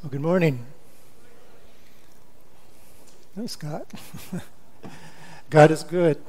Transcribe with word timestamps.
Well, 0.00 0.10
good 0.10 0.20
morning. 0.20 0.64
Thanks, 3.34 3.54
Scott. 3.54 3.92
God 5.50 5.72
is 5.72 5.82
good. 5.82 6.22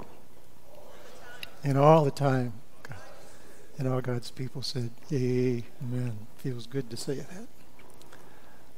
And 1.63 1.77
all 1.77 2.03
the 2.03 2.09
time. 2.09 2.53
And 3.77 3.87
all 3.87 4.01
God's 4.01 4.31
people 4.31 4.63
said, 4.63 4.89
Amen. 5.13 6.17
Feels 6.37 6.65
good 6.65 6.89
to 6.89 6.97
say 6.97 7.23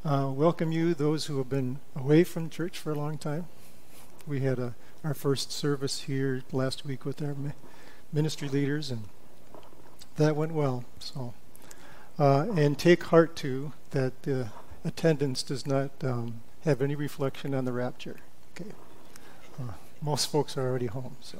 that. 0.04 0.12
Uh, 0.12 0.30
welcome 0.30 0.74
you, 0.74 0.94
those 0.94 1.28
who 1.28 1.38
have 1.38 1.48
been 1.48 1.80
away 1.96 2.26
from 2.26 2.50
church 2.50 2.78
for 2.78 2.92
a 2.92 2.96
long 2.96 3.18
time. 3.18 3.46
We 4.28 4.42
had 4.42 4.60
a, 4.60 4.76
our 5.06 5.14
first 5.14 5.54
service 5.54 6.02
here 6.02 6.44
last 6.52 6.84
week 6.84 7.06
with 7.06 7.22
our 7.22 7.34
ministry 8.12 8.50
leaders, 8.50 8.92
and 8.92 9.06
that 10.18 10.36
went 10.36 10.52
well. 10.52 10.84
So, 11.00 11.34
uh, 12.20 12.48
and 12.58 12.78
take 12.78 13.06
heart 13.06 13.38
too 13.38 13.72
that 13.92 14.28
uh, 14.28 14.50
attendance 14.84 15.44
does 15.44 15.66
not 15.66 15.92
um, 16.04 16.42
have 16.64 16.82
any 16.82 16.96
reflection 16.96 17.54
on 17.54 17.66
the 17.66 17.72
rapture. 17.72 18.18
Okay, 18.54 18.72
uh, 19.60 19.74
most 20.02 20.32
folks 20.32 20.58
are 20.58 20.68
already 20.68 20.88
home. 20.88 21.16
So, 21.22 21.40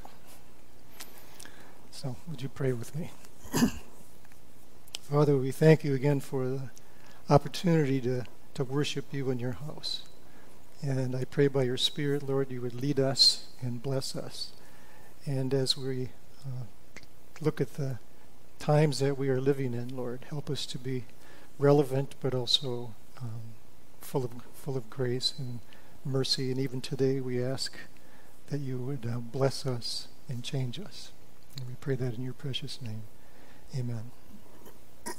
so 1.90 2.16
would 2.28 2.42
you 2.42 2.48
pray 2.48 2.72
with 2.72 2.94
me? 2.96 3.10
Father, 5.02 5.36
we 5.36 5.50
thank 5.50 5.84
you 5.84 5.94
again 5.94 6.20
for 6.20 6.46
the 6.46 6.70
opportunity 7.28 8.00
to, 8.00 8.24
to 8.54 8.64
worship 8.64 9.06
you 9.12 9.30
in 9.30 9.38
your 9.38 9.52
house. 9.52 10.02
And 10.80 11.14
I 11.14 11.24
pray 11.24 11.48
by 11.48 11.62
your 11.62 11.76
Spirit, 11.76 12.22
Lord, 12.24 12.50
you 12.50 12.60
would 12.60 12.74
lead 12.74 12.98
us 12.98 13.46
and 13.60 13.82
bless 13.82 14.16
us. 14.16 14.52
And 15.24 15.54
as 15.54 15.76
we 15.76 16.08
uh, 16.44 16.64
look 17.40 17.60
at 17.60 17.74
the 17.74 17.98
times 18.58 18.98
that 18.98 19.16
we 19.16 19.28
are 19.28 19.40
living 19.40 19.74
in, 19.74 19.96
Lord, 19.96 20.26
help 20.28 20.50
us 20.50 20.66
to 20.66 20.78
be 20.78 21.04
relevant 21.58 22.16
but 22.20 22.34
also 22.34 22.94
um, 23.22 23.40
full 24.00 24.24
of 24.24 24.32
full 24.52 24.76
of 24.76 24.90
grace 24.90 25.34
and 25.38 25.60
mercy. 26.04 26.50
And 26.50 26.60
even 26.60 26.80
today, 26.80 27.20
we 27.20 27.42
ask 27.42 27.76
that 28.48 28.58
you 28.60 28.78
would 28.78 29.06
uh, 29.06 29.18
bless 29.18 29.66
us 29.66 30.08
and 30.28 30.42
change 30.42 30.78
us. 30.78 31.12
And 31.56 31.68
we 31.68 31.74
pray 31.80 31.94
that 31.96 32.14
in 32.14 32.22
your 32.22 32.32
precious 32.32 32.80
name. 32.80 33.02
Amen. 33.76 34.10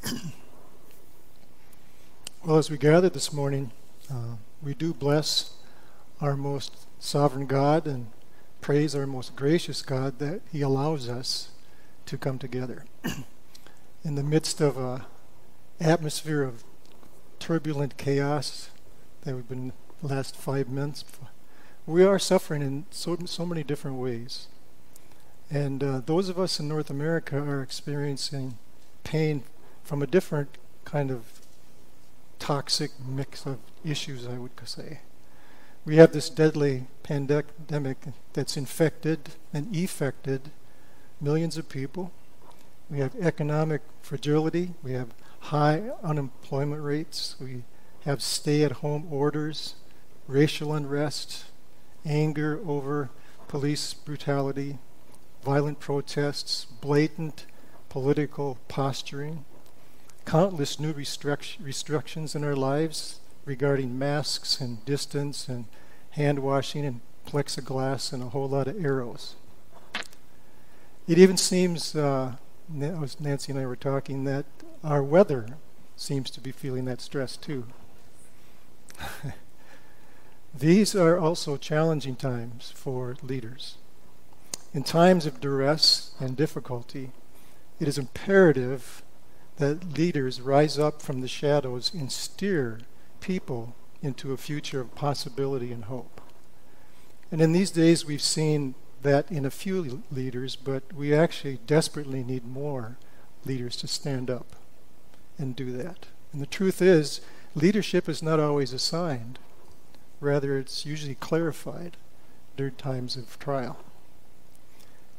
well, 2.45 2.57
as 2.57 2.69
we 2.69 2.77
gather 2.77 3.09
this 3.09 3.33
morning, 3.33 3.71
uh, 4.11 4.35
we 4.61 4.73
do 4.73 4.93
bless 4.93 5.53
our 6.21 6.35
most 6.35 6.88
sovereign 6.99 7.47
God 7.47 7.88
and 7.88 8.07
praise 8.61 8.95
our 8.95 9.07
most 9.07 9.35
gracious 9.35 9.81
God 9.81 10.19
that 10.19 10.41
He 10.51 10.61
allows 10.61 11.09
us 11.09 11.49
to 12.05 12.17
come 12.17 12.39
together. 12.39 12.85
In 14.03 14.15
the 14.15 14.23
midst 14.23 14.61
of 14.61 14.77
a 14.77 15.05
atmosphere 15.79 16.43
of 16.43 16.63
turbulent 17.44 17.97
chaos 17.97 18.69
that 19.23 19.36
we've 19.36 19.49
been 19.49 19.73
the 20.02 20.08
last 20.08 20.33
five 20.33 20.69
months, 20.69 21.03
we 21.85 22.02
are 22.02 22.17
suffering 22.17 22.61
in 22.61 22.85
so, 22.89 23.17
so 23.25 23.45
many 23.45 23.63
different 23.66 23.97
ways. 23.97 24.47
And 25.52 25.83
uh, 25.83 26.02
those 26.05 26.30
of 26.30 26.39
us 26.39 26.61
in 26.61 26.69
North 26.69 26.89
America 26.89 27.38
are 27.38 27.61
experiencing 27.61 28.58
pain 29.03 29.44
from 29.83 30.02
a 30.02 30.08
different 30.08 30.58
kind 30.85 31.11
of 31.11 31.41
toxic 32.39 32.91
mix 33.05 33.45
of 33.45 33.59
issues, 33.83 34.25
I 34.25 34.38
would 34.38 34.52
say. 34.63 35.02
We 35.83 35.97
have 35.97 36.13
this 36.13 36.30
deadly 36.30 36.85
pandemic 37.03 37.97
that's 38.31 38.55
infected 38.55 39.31
and 39.53 39.75
effected 39.75 40.52
millions 41.19 41.57
of 41.57 41.67
people. 41.67 42.13
We 42.89 43.00
have 43.00 43.13
economic 43.19 43.81
fragility. 44.02 44.75
We 44.81 44.94
have 44.94 45.09
high 45.44 45.89
unemployment 46.02 46.81
rates. 46.81 47.36
We 47.39 47.63
have 48.05 48.22
stay 48.22 48.63
at 48.63 48.73
home 48.83 49.08
orders, 49.11 49.75
racial 50.27 50.73
unrest, 50.73 51.45
anger 52.05 52.59
over 52.66 53.09
police 53.47 53.94
brutality, 53.94 54.78
violent 55.44 55.79
protests, 55.79 56.66
blatant 56.66 57.45
political 57.90 58.57
posturing, 58.67 59.44
countless 60.25 60.79
new 60.79 60.94
restrictions 60.94 62.35
in 62.35 62.44
our 62.44 62.56
lives 62.56 63.19
regarding 63.46 64.00
masks 64.00 64.62
and 64.62 64.84
distance 64.85 65.50
and 65.50 65.66
hand 66.12 66.40
washing 66.40 66.85
and 66.85 67.01
plexiglass 67.28 68.13
and 68.13 68.23
a 68.23 68.29
whole 68.29 68.47
lot 68.47 68.67
of 68.67 68.84
arrows. 68.84 69.35
It 71.06 71.17
even 71.17 71.35
seems, 71.35 71.96
uh, 71.96 72.35
Nancy 72.69 73.51
and 73.51 73.59
I 73.59 73.66
were 73.66 73.75
talking, 73.75 74.23
that 74.23 74.46
our 74.83 75.01
weather 75.01 75.57
seems 75.95 76.29
to 76.31 76.41
be 76.41 76.51
feeling 76.51 76.85
that 76.85 77.01
stress 77.01 77.38
too. 77.38 77.66
These 80.53 80.95
are 80.95 81.17
also 81.17 81.57
challenging 81.57 82.16
times 82.16 82.71
for 82.75 83.16
leaders. 83.22 83.77
In 84.73 84.83
times 84.83 85.25
of 85.25 85.39
duress 85.39 86.11
and 86.19 86.35
difficulty, 86.35 87.11
it 87.79 87.88
is 87.88 87.97
imperative 87.97 89.03
that 89.57 89.97
leaders 89.97 90.41
rise 90.41 90.77
up 90.77 91.01
from 91.01 91.22
the 91.22 91.27
shadows 91.27 91.93
and 91.93 92.11
steer 92.11 92.81
people 93.19 93.75
into 94.01 94.33
a 94.33 94.38
future 94.38 94.81
of 94.81 94.95
possibility 94.95 95.72
and 95.72 95.85
hope. 95.85 96.22
And 97.31 97.39
in 97.39 97.53
these 97.53 97.72
days, 97.72 98.05
we've 98.05 98.22
seen 98.22 98.75
that 99.01 99.31
in 99.31 99.45
a 99.45 99.51
few 99.51 100.03
leaders, 100.11 100.55
but 100.55 100.93
we 100.93 101.13
actually 101.13 101.59
desperately 101.66 102.23
need 102.23 102.45
more 102.45 102.97
leaders 103.45 103.75
to 103.77 103.88
stand 103.88 104.29
up 104.29 104.55
and 105.38 105.55
do 105.55 105.71
that. 105.77 106.07
And 106.31 106.41
the 106.41 106.47
truth 106.47 106.81
is, 106.81 107.21
leadership 107.55 108.09
is 108.09 108.23
not 108.23 108.39
always 108.39 108.73
assigned, 108.73 109.39
rather, 110.19 110.57
it's 110.57 110.85
usually 110.85 111.16
clarified 111.16 111.97
during 112.57 112.75
times 112.75 113.16
of 113.17 113.39
trial. 113.39 113.77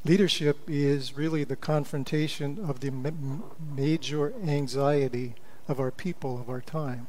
Leadership 0.04 0.58
is 0.68 1.16
really 1.16 1.44
the 1.44 1.56
confrontation 1.56 2.58
of 2.68 2.80
the 2.80 2.92
major 3.74 4.34
anxiety 4.46 5.34
of 5.66 5.80
our 5.80 5.90
people, 5.90 6.38
of 6.38 6.50
our 6.50 6.60
time. 6.60 7.06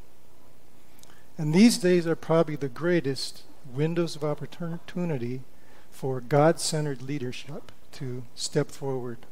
And 1.38 1.54
these 1.54 1.78
days 1.78 2.08
are 2.08 2.16
probably 2.16 2.56
the 2.56 2.70
greatest 2.70 3.44
windows 3.74 4.16
of 4.16 4.24
opportunity 4.24 5.42
for 5.90 6.22
God 6.22 6.60
centered 6.60 7.02
leadership 7.02 7.72
to 7.94 8.24
step 8.36 8.72
forward. 8.72 9.26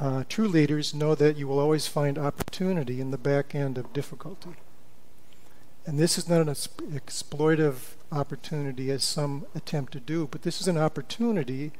Uh, 0.00 0.24
true 0.30 0.48
leaders 0.48 0.94
know 0.94 1.14
that 1.14 1.36
you 1.36 1.46
will 1.46 1.58
always 1.58 1.86
find 1.86 2.16
opportunity 2.16 3.02
in 3.02 3.10
the 3.10 3.18
back 3.18 3.54
end 3.54 3.76
of 3.76 3.92
difficulty. 3.92 4.54
And 5.84 5.98
this 5.98 6.16
is 6.16 6.26
not 6.26 6.40
an 6.40 6.48
exploitive 6.48 7.96
opportunity 8.10 8.90
as 8.90 9.04
some 9.04 9.44
attempt 9.54 9.92
to 9.92 10.00
do, 10.00 10.26
but 10.26 10.40
this 10.40 10.58
is 10.58 10.68
an 10.68 10.78
opportunity 10.78 11.72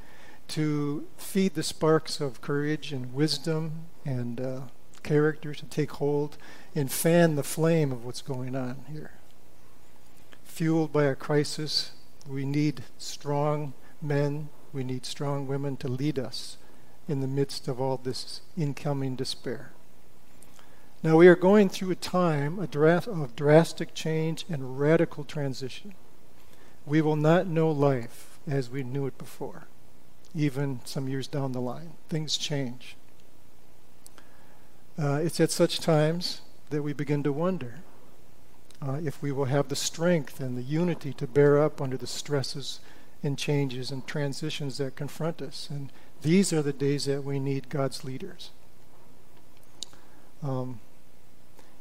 to 0.49 1.07
feed 1.17 1.55
the 1.55 1.63
sparks 1.63 2.21
of 2.21 2.43
courage 2.43 2.93
and 2.93 3.15
wisdom 3.15 3.87
and 4.05 4.39
uh, 4.39 4.61
character 5.03 5.55
to 5.55 5.65
take 5.65 5.93
hold 5.93 6.37
and 6.75 6.93
fan 6.93 7.37
the 7.37 7.43
flame 7.43 7.91
of 7.91 8.05
what's 8.05 8.21
going 8.21 8.55
on 8.55 8.85
here. 8.93 9.13
Fueled 10.45 10.93
by 10.93 11.05
a 11.05 11.15
crisis, 11.15 11.93
we 12.29 12.45
need 12.45 12.83
strong 12.99 13.73
men, 14.03 14.51
we 14.75 14.85
need 14.85 15.07
strong 15.07 15.47
women 15.47 15.79
to 15.79 15.89
lead 15.89 16.19
us 16.19 16.59
in 17.11 17.21
the 17.21 17.27
midst 17.27 17.69
of 17.69 17.81
all 17.81 17.97
this 17.97 18.41
incoming 18.57 19.17
despair. 19.17 19.73
Now, 21.03 21.17
we 21.17 21.29
are 21.29 21.37
going 21.37 21.69
through 21.69 21.91
a 21.91 21.97
time 21.97 22.59
of 22.59 23.37
drastic 23.37 23.95
change 23.95 24.45
and 24.49 24.79
radical 24.79 25.25
transition. 25.25 25.95
We 26.87 27.01
will 27.01 27.17
not 27.17 27.47
know 27.47 27.71
life 27.71 28.39
as 28.47 28.71
we 28.71 28.83
knew 28.83 29.07
it 29.07 29.17
before, 29.17 29.67
even 30.35 30.81
some 30.85 31.09
years 31.09 31.27
down 31.27 31.53
the 31.53 31.61
line. 31.61 31.93
Things 32.09 32.37
change. 32.37 32.97
Uh, 34.99 35.21
it's 35.23 35.41
at 35.41 35.51
such 35.51 35.81
times 35.81 36.43
that 36.69 36.83
we 36.83 36.93
begin 36.93 37.23
to 37.23 37.33
wonder 37.33 37.81
uh, 38.87 39.01
if 39.03 39.23
we 39.23 39.33
will 39.33 39.47
have 39.47 39.69
the 39.69 39.77
strength 39.77 40.41
and 40.41 40.57
the 40.57 40.63
unity 40.63 41.13
to 41.15 41.27
bear 41.27 41.63
up 41.63 41.81
under 41.81 41.97
the 41.97 42.07
stresses 42.07 42.81
and 43.23 43.39
changes 43.39 43.91
and 43.91 44.07
transitions 44.07 44.79
that 44.79 44.97
confront 44.97 45.43
us. 45.43 45.69
And 45.71 45.91
these 46.23 46.53
are 46.53 46.63
the 46.63 46.73
days 46.73 47.07
that 47.07 47.25
we 47.25 47.39
need 47.39 47.69
God's 47.69 48.05
leaders. 48.05 48.51
Um, 50.43 50.81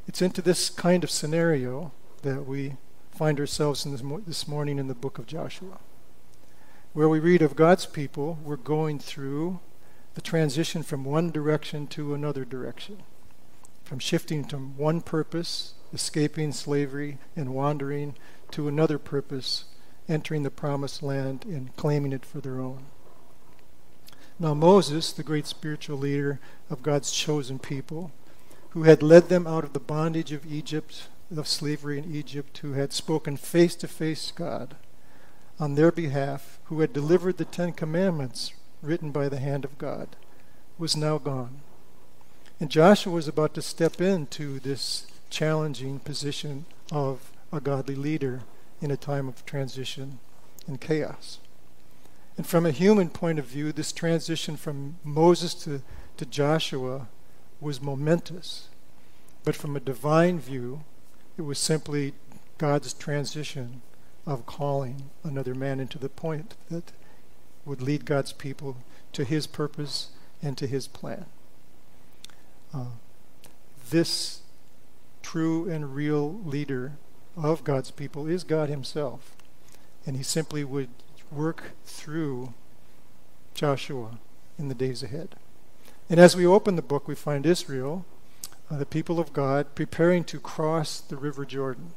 it's 0.06 0.22
into 0.22 0.42
this 0.42 0.70
kind 0.70 1.04
of 1.04 1.10
scenario 1.10 1.92
that 2.22 2.46
we 2.46 2.76
find 3.10 3.38
ourselves 3.38 3.84
in 3.84 3.92
this, 3.92 4.02
mo- 4.02 4.22
this 4.26 4.48
morning 4.48 4.78
in 4.78 4.88
the 4.88 4.94
book 4.94 5.18
of 5.18 5.26
Joshua, 5.26 5.78
where 6.92 7.08
we 7.08 7.18
read 7.18 7.42
of 7.42 7.56
God's 7.56 7.86
people. 7.86 8.38
We're 8.42 8.56
going 8.56 8.98
through 8.98 9.60
the 10.14 10.20
transition 10.20 10.82
from 10.82 11.04
one 11.04 11.30
direction 11.30 11.86
to 11.88 12.14
another 12.14 12.44
direction, 12.44 13.02
from 13.84 13.98
shifting 13.98 14.44
from 14.44 14.76
one 14.76 15.00
purpose, 15.00 15.74
escaping 15.92 16.52
slavery 16.52 17.18
and 17.36 17.54
wandering, 17.54 18.14
to 18.52 18.68
another 18.68 18.98
purpose, 18.98 19.64
entering 20.08 20.42
the 20.42 20.50
promised 20.50 21.02
land 21.02 21.44
and 21.44 21.74
claiming 21.76 22.12
it 22.12 22.24
for 22.24 22.40
their 22.40 22.60
own. 22.60 22.86
Now, 24.40 24.54
Moses, 24.54 25.12
the 25.12 25.22
great 25.22 25.46
spiritual 25.46 25.98
leader 25.98 26.40
of 26.70 26.82
God's 26.82 27.12
chosen 27.12 27.58
people, 27.58 28.10
who 28.70 28.84
had 28.84 29.02
led 29.02 29.28
them 29.28 29.46
out 29.46 29.64
of 29.64 29.74
the 29.74 29.78
bondage 29.78 30.32
of 30.32 30.50
Egypt 30.50 31.08
of 31.36 31.46
slavery 31.46 31.98
in 31.98 32.14
Egypt, 32.14 32.56
who 32.58 32.72
had 32.72 32.94
spoken 32.94 33.36
face 33.36 33.76
to 33.76 33.86
face 33.86 34.32
God 34.34 34.76
on 35.58 35.74
their 35.74 35.92
behalf, 35.92 36.58
who 36.64 36.80
had 36.80 36.94
delivered 36.94 37.36
the 37.36 37.44
Ten 37.44 37.72
Commandments 37.72 38.54
written 38.80 39.10
by 39.10 39.28
the 39.28 39.38
hand 39.38 39.62
of 39.62 39.76
God, 39.76 40.16
was 40.78 40.96
now 40.96 41.18
gone. 41.18 41.60
And 42.58 42.70
Joshua 42.70 43.12
was 43.12 43.28
about 43.28 43.52
to 43.54 43.62
step 43.62 44.00
into 44.00 44.58
this 44.58 45.06
challenging 45.28 45.98
position 45.98 46.64
of 46.90 47.30
a 47.52 47.60
godly 47.60 47.94
leader 47.94 48.40
in 48.80 48.90
a 48.90 48.96
time 48.96 49.28
of 49.28 49.44
transition 49.44 50.18
and 50.66 50.80
chaos. 50.80 51.39
And 52.36 52.46
from 52.46 52.64
a 52.64 52.70
human 52.70 53.10
point 53.10 53.38
of 53.38 53.46
view, 53.46 53.72
this 53.72 53.92
transition 53.92 54.56
from 54.56 54.96
Moses 55.04 55.54
to, 55.64 55.82
to 56.16 56.26
Joshua 56.26 57.08
was 57.60 57.82
momentous. 57.82 58.68
But 59.44 59.56
from 59.56 59.76
a 59.76 59.80
divine 59.80 60.38
view, 60.38 60.84
it 61.36 61.42
was 61.42 61.58
simply 61.58 62.14
God's 62.58 62.92
transition 62.92 63.82
of 64.26 64.46
calling 64.46 65.10
another 65.24 65.54
man 65.54 65.80
into 65.80 65.98
the 65.98 66.08
point 66.08 66.54
that 66.70 66.92
would 67.64 67.82
lead 67.82 68.04
God's 68.04 68.32
people 68.32 68.76
to 69.12 69.24
his 69.24 69.46
purpose 69.46 70.10
and 70.42 70.56
to 70.58 70.66
his 70.66 70.86
plan. 70.86 71.26
Uh, 72.72 72.86
this 73.90 74.40
true 75.22 75.68
and 75.68 75.94
real 75.94 76.40
leader 76.44 76.92
of 77.36 77.64
God's 77.64 77.90
people 77.90 78.26
is 78.26 78.44
God 78.44 78.68
himself. 78.68 79.36
And 80.06 80.16
he 80.16 80.22
simply 80.22 80.64
would 80.64 80.88
work 81.30 81.72
through 81.84 82.54
Joshua 83.54 84.18
in 84.58 84.68
the 84.68 84.74
days 84.74 85.02
ahead. 85.02 85.36
And 86.08 86.18
as 86.18 86.36
we 86.36 86.46
open 86.46 86.76
the 86.76 86.82
book, 86.82 87.06
we 87.06 87.14
find 87.14 87.46
Israel, 87.46 88.04
uh, 88.70 88.78
the 88.78 88.86
people 88.86 89.20
of 89.20 89.32
God, 89.32 89.74
preparing 89.74 90.24
to 90.24 90.40
cross 90.40 91.00
the 91.00 91.16
River 91.16 91.44
Jordan. 91.44 91.92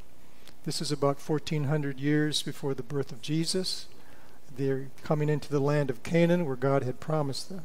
This 0.65 0.81
is 0.81 0.91
about 0.91 1.19
1400 1.19 1.99
years 1.99 2.41
before 2.41 2.73
the 2.73 2.83
birth 2.83 3.11
of 3.11 3.21
Jesus. 3.21 3.87
They're 4.55 4.87
coming 5.03 5.29
into 5.29 5.49
the 5.49 5.59
land 5.59 5.89
of 5.89 6.03
Canaan 6.03 6.45
where 6.45 6.55
God 6.55 6.83
had 6.83 6.99
promised 6.99 7.49
them. 7.49 7.63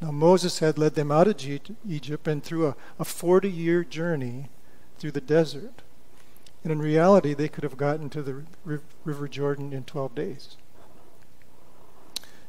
Now, 0.00 0.10
Moses 0.12 0.60
had 0.60 0.78
led 0.78 0.94
them 0.94 1.12
out 1.12 1.28
of 1.28 1.44
Egypt 1.86 2.26
and 2.26 2.42
through 2.42 2.68
a, 2.68 2.76
a 2.98 3.04
40 3.04 3.50
year 3.50 3.84
journey 3.84 4.48
through 4.98 5.10
the 5.10 5.20
desert. 5.20 5.82
And 6.62 6.72
in 6.72 6.78
reality, 6.78 7.34
they 7.34 7.48
could 7.48 7.64
have 7.64 7.76
gotten 7.76 8.08
to 8.10 8.22
the 8.22 8.42
River 9.04 9.28
Jordan 9.28 9.72
in 9.72 9.84
12 9.84 10.14
days. 10.14 10.56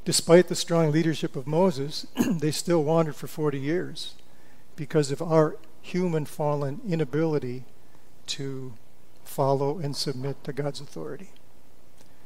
Despite 0.03 0.48
the 0.48 0.56
strong 0.56 0.92
leadership 0.92 1.36
of 1.36 1.45
Moses, 1.45 2.07
they 2.30 2.51
still 2.51 2.83
wandered 2.83 3.15
for 3.15 3.27
40 3.27 3.59
years 3.59 4.15
because 4.75 5.12
of 5.12 5.21
our 5.21 5.57
human 5.81 6.25
fallen 6.25 6.81
inability 6.88 7.65
to 8.27 8.74
follow 9.24 9.77
and 9.77 9.95
submit 9.95 10.44
to 10.44 10.53
God's 10.53 10.81
authority. 10.81 11.30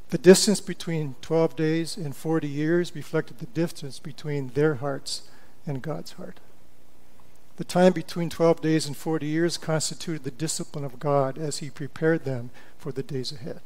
The 0.10 0.18
distance 0.18 0.62
between 0.62 1.16
12 1.22 1.56
days 1.56 1.98
and 1.98 2.16
40 2.16 2.48
years 2.48 2.95
reflected 2.95 3.39
the 3.39 3.48
distance 3.48 4.00
between 4.00 4.50
their 4.50 4.75
hearts 4.75 5.24
and 5.66 5.81
God's 5.81 6.13
heart. 6.13 6.39
The 7.57 7.63
time 7.63 7.94
between 7.94 8.30
12 8.30 8.62
days 8.62 8.86
and 8.86 8.95
40 8.95 9.25
years 9.25 9.57
constituted 9.57 10.24
the 10.24 10.31
discipline 10.31 10.86
of 10.86 11.00
God 11.00 11.38
as 11.38 11.57
He 11.57 11.69
prepared 11.69 12.24
them 12.24 12.51
for 12.77 12.92
the 12.92 13.04
days 13.04 13.31
ahead. 13.31 13.62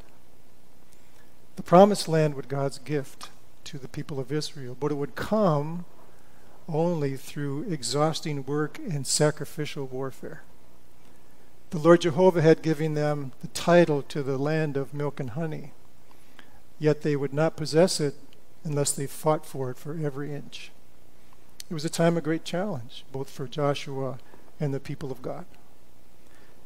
The 1.56 1.64
promised 1.64 2.08
land 2.08 2.36
was 2.36 2.46
God's 2.46 2.80
gift 2.80 3.30
to 3.66 3.78
the 3.78 3.88
people 3.88 4.20
of 4.20 4.32
Israel, 4.32 4.76
but 4.80 4.92
it 4.92 4.96
would 4.96 5.16
come 5.16 5.86
only 6.68 7.18
through 7.18 7.64
exhausting 7.64 8.46
work 8.46 8.78
and 8.80 9.06
sacrificial 9.06 9.86
warfare. 9.86 10.44
The 11.72 11.80
Lord 11.80 12.02
Jehovah 12.02 12.42
had 12.42 12.62
given 12.62 12.94
them 12.94 13.32
the 13.42 13.48
title 13.48 14.02
to 14.04 14.24
the 14.24 14.38
land 14.38 14.78
of 14.78 14.94
milk 14.94 15.20
and 15.20 15.32
honey 15.32 15.74
yet 16.80 17.02
they 17.02 17.16
would 17.16 17.34
not 17.34 17.58
possess 17.58 18.00
it 18.00 18.16
unless 18.64 18.92
they 18.92 19.06
fought 19.06 19.46
for 19.46 19.70
it 19.70 19.78
for 19.78 19.98
every 20.02 20.34
inch. 20.34 20.72
It 21.70 21.74
was 21.74 21.86
a 21.86 21.90
time 21.90 22.18
of 22.18 22.24
great 22.24 22.46
challenge, 22.46 23.06
both 23.12 23.30
for 23.30 23.48
Joshua 23.48 24.18
and 24.60 24.74
the 24.74 24.80
people 24.80 25.12
of 25.12 25.22
God. 25.22 25.46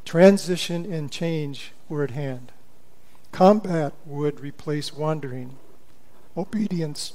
Transition 0.05 0.91
and 0.91 1.11
change 1.11 1.71
were 1.89 2.03
at 2.03 2.11
hand. 2.11 2.51
Combat 3.31 3.93
would 4.05 4.39
replace 4.39 4.93
wandering. 4.93 5.57
Obedience 6.35 7.13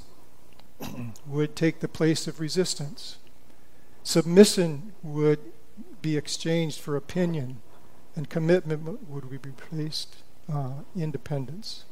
would 1.26 1.56
take 1.56 1.80
the 1.80 1.88
place 1.88 2.26
of 2.26 2.40
resistance. 2.40 3.18
Submission 4.02 4.92
would 5.02 5.40
be 6.00 6.16
exchanged 6.16 6.80
for 6.80 6.96
opinion, 6.96 7.60
and 8.14 8.30
commitment 8.30 9.08
would 9.08 9.28
be 9.28 9.38
replaced 9.38 10.16
uh, 10.52 10.82
independence. 10.96 11.84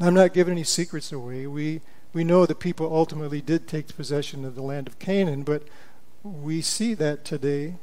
I'm 0.00 0.14
not 0.14 0.32
giving 0.32 0.52
any 0.52 0.64
secrets 0.64 1.12
away. 1.12 1.46
We, 1.46 1.80
we 2.12 2.24
know 2.24 2.46
that 2.46 2.58
people 2.60 2.94
ultimately 2.94 3.40
did 3.40 3.68
take 3.68 3.94
possession 3.94 4.44
of 4.44 4.54
the 4.54 4.62
land 4.62 4.88
of 4.88 4.98
Canaan, 4.98 5.42
but 5.42 5.64
we 6.22 6.60
see 6.60 6.94
that 6.94 7.24
today, 7.24 7.76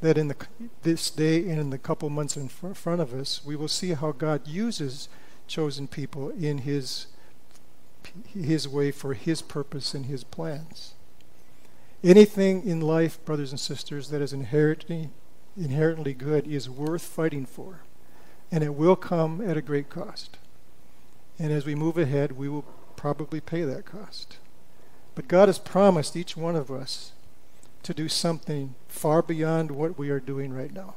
that 0.00 0.16
in 0.16 0.28
the, 0.28 0.36
this 0.82 1.10
day 1.10 1.48
and 1.48 1.60
in 1.60 1.70
the 1.70 1.78
couple 1.78 2.08
months 2.10 2.36
in 2.36 2.48
front 2.48 3.00
of 3.00 3.12
us, 3.12 3.44
we 3.44 3.56
will 3.56 3.68
see 3.68 3.92
how 3.94 4.12
God 4.12 4.46
uses 4.46 5.08
chosen 5.46 5.88
people 5.88 6.30
in 6.30 6.58
His, 6.58 7.06
his 8.26 8.68
way 8.68 8.90
for 8.90 9.14
His 9.14 9.42
purpose 9.42 9.94
and 9.94 10.06
His 10.06 10.24
plans. 10.24 10.94
Anything 12.02 12.66
in 12.66 12.80
life, 12.80 13.22
brothers 13.24 13.50
and 13.50 13.60
sisters, 13.60 14.10
that 14.10 14.20
is 14.20 14.32
inherently, 14.32 15.10
inherently 15.56 16.12
good 16.12 16.46
is 16.46 16.68
worth 16.68 17.02
fighting 17.02 17.46
for, 17.46 17.80
and 18.50 18.62
it 18.62 18.74
will 18.74 18.96
come 18.96 19.40
at 19.40 19.56
a 19.56 19.62
great 19.62 19.88
cost. 19.88 20.36
And 21.38 21.52
as 21.52 21.64
we 21.64 21.74
move 21.74 21.96
ahead, 21.96 22.32
we 22.32 22.48
will 22.48 22.64
probably 22.96 23.40
pay 23.40 23.62
that 23.62 23.86
cost. 23.86 24.38
But 25.14 25.28
God 25.28 25.48
has 25.48 25.58
promised 25.58 26.16
each 26.16 26.36
one 26.36 26.56
of 26.56 26.70
us 26.70 27.12
to 27.84 27.94
do 27.94 28.08
something 28.08 28.74
far 28.88 29.22
beyond 29.22 29.70
what 29.70 29.98
we 29.98 30.10
are 30.10 30.20
doing 30.20 30.52
right 30.52 30.72
now. 30.72 30.96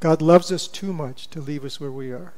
God 0.00 0.20
loves 0.20 0.52
us 0.52 0.68
too 0.68 0.92
much 0.92 1.28
to 1.28 1.40
leave 1.40 1.64
us 1.64 1.80
where 1.80 1.90
we 1.90 2.12
are. 2.12 2.34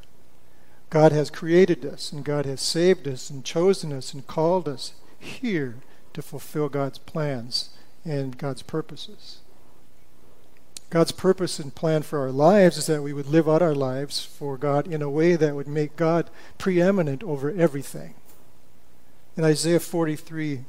God 0.90 1.12
has 1.12 1.30
created 1.30 1.84
us, 1.84 2.12
and 2.12 2.24
God 2.24 2.46
has 2.46 2.60
saved 2.60 3.06
us, 3.06 3.28
and 3.28 3.44
chosen 3.44 3.92
us, 3.92 4.14
and 4.14 4.26
called 4.26 4.68
us 4.68 4.94
here 5.18 5.76
to 6.14 6.22
fulfill 6.22 6.68
God's 6.68 6.98
plans 6.98 7.70
and 8.04 8.38
God's 8.38 8.62
purposes. 8.62 9.38
God's 10.90 11.12
purpose 11.12 11.58
and 11.58 11.74
plan 11.74 12.02
for 12.02 12.18
our 12.18 12.30
lives 12.30 12.78
is 12.78 12.86
that 12.86 13.02
we 13.02 13.12
would 13.12 13.26
live 13.26 13.48
out 13.48 13.60
our 13.60 13.74
lives 13.74 14.24
for 14.24 14.56
God 14.56 14.86
in 14.86 15.02
a 15.02 15.10
way 15.10 15.36
that 15.36 15.54
would 15.54 15.68
make 15.68 15.96
God 15.96 16.30
preeminent 16.56 17.22
over 17.22 17.50
everything. 17.50 18.14
In 19.36 19.44
Isaiah 19.44 19.80
43, 19.80 20.64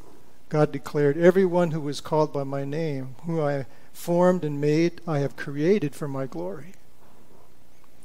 God 0.50 0.74
declared, 0.74 1.17
Everyone 1.17 1.72
who 1.72 1.88
is 1.88 2.01
called 2.01 2.34
by 2.34 2.43
my 2.43 2.65
name, 2.65 3.15
who 3.25 3.41
I 3.41 3.65
formed 3.93 4.43
and 4.43 4.60
made, 4.60 5.00
I 5.08 5.20
have 5.20 5.38
created 5.38 5.96
for 5.96 6.10
my 6.10 6.25
glory. 6.25 6.74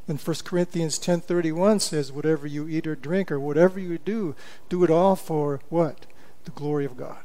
And 0.07 0.21
1 0.21 0.45
Corinthians 0.45 0.99
10:31 0.99 1.81
says, 1.81 2.13
"Whatever 2.13 2.47
you 2.47 2.69
eat 2.69 2.87
or 2.87 2.95
drink 2.95 3.33
or 3.33 3.41
whatever 3.41 3.81
you 3.81 3.99
do, 3.99 4.35
do 4.69 4.85
it 4.85 4.91
all 4.91 5.17
for 5.17 5.61
what? 5.69 6.07
The 6.45 6.51
glory 6.51 6.85
of 6.85 6.97
God." 6.97 7.25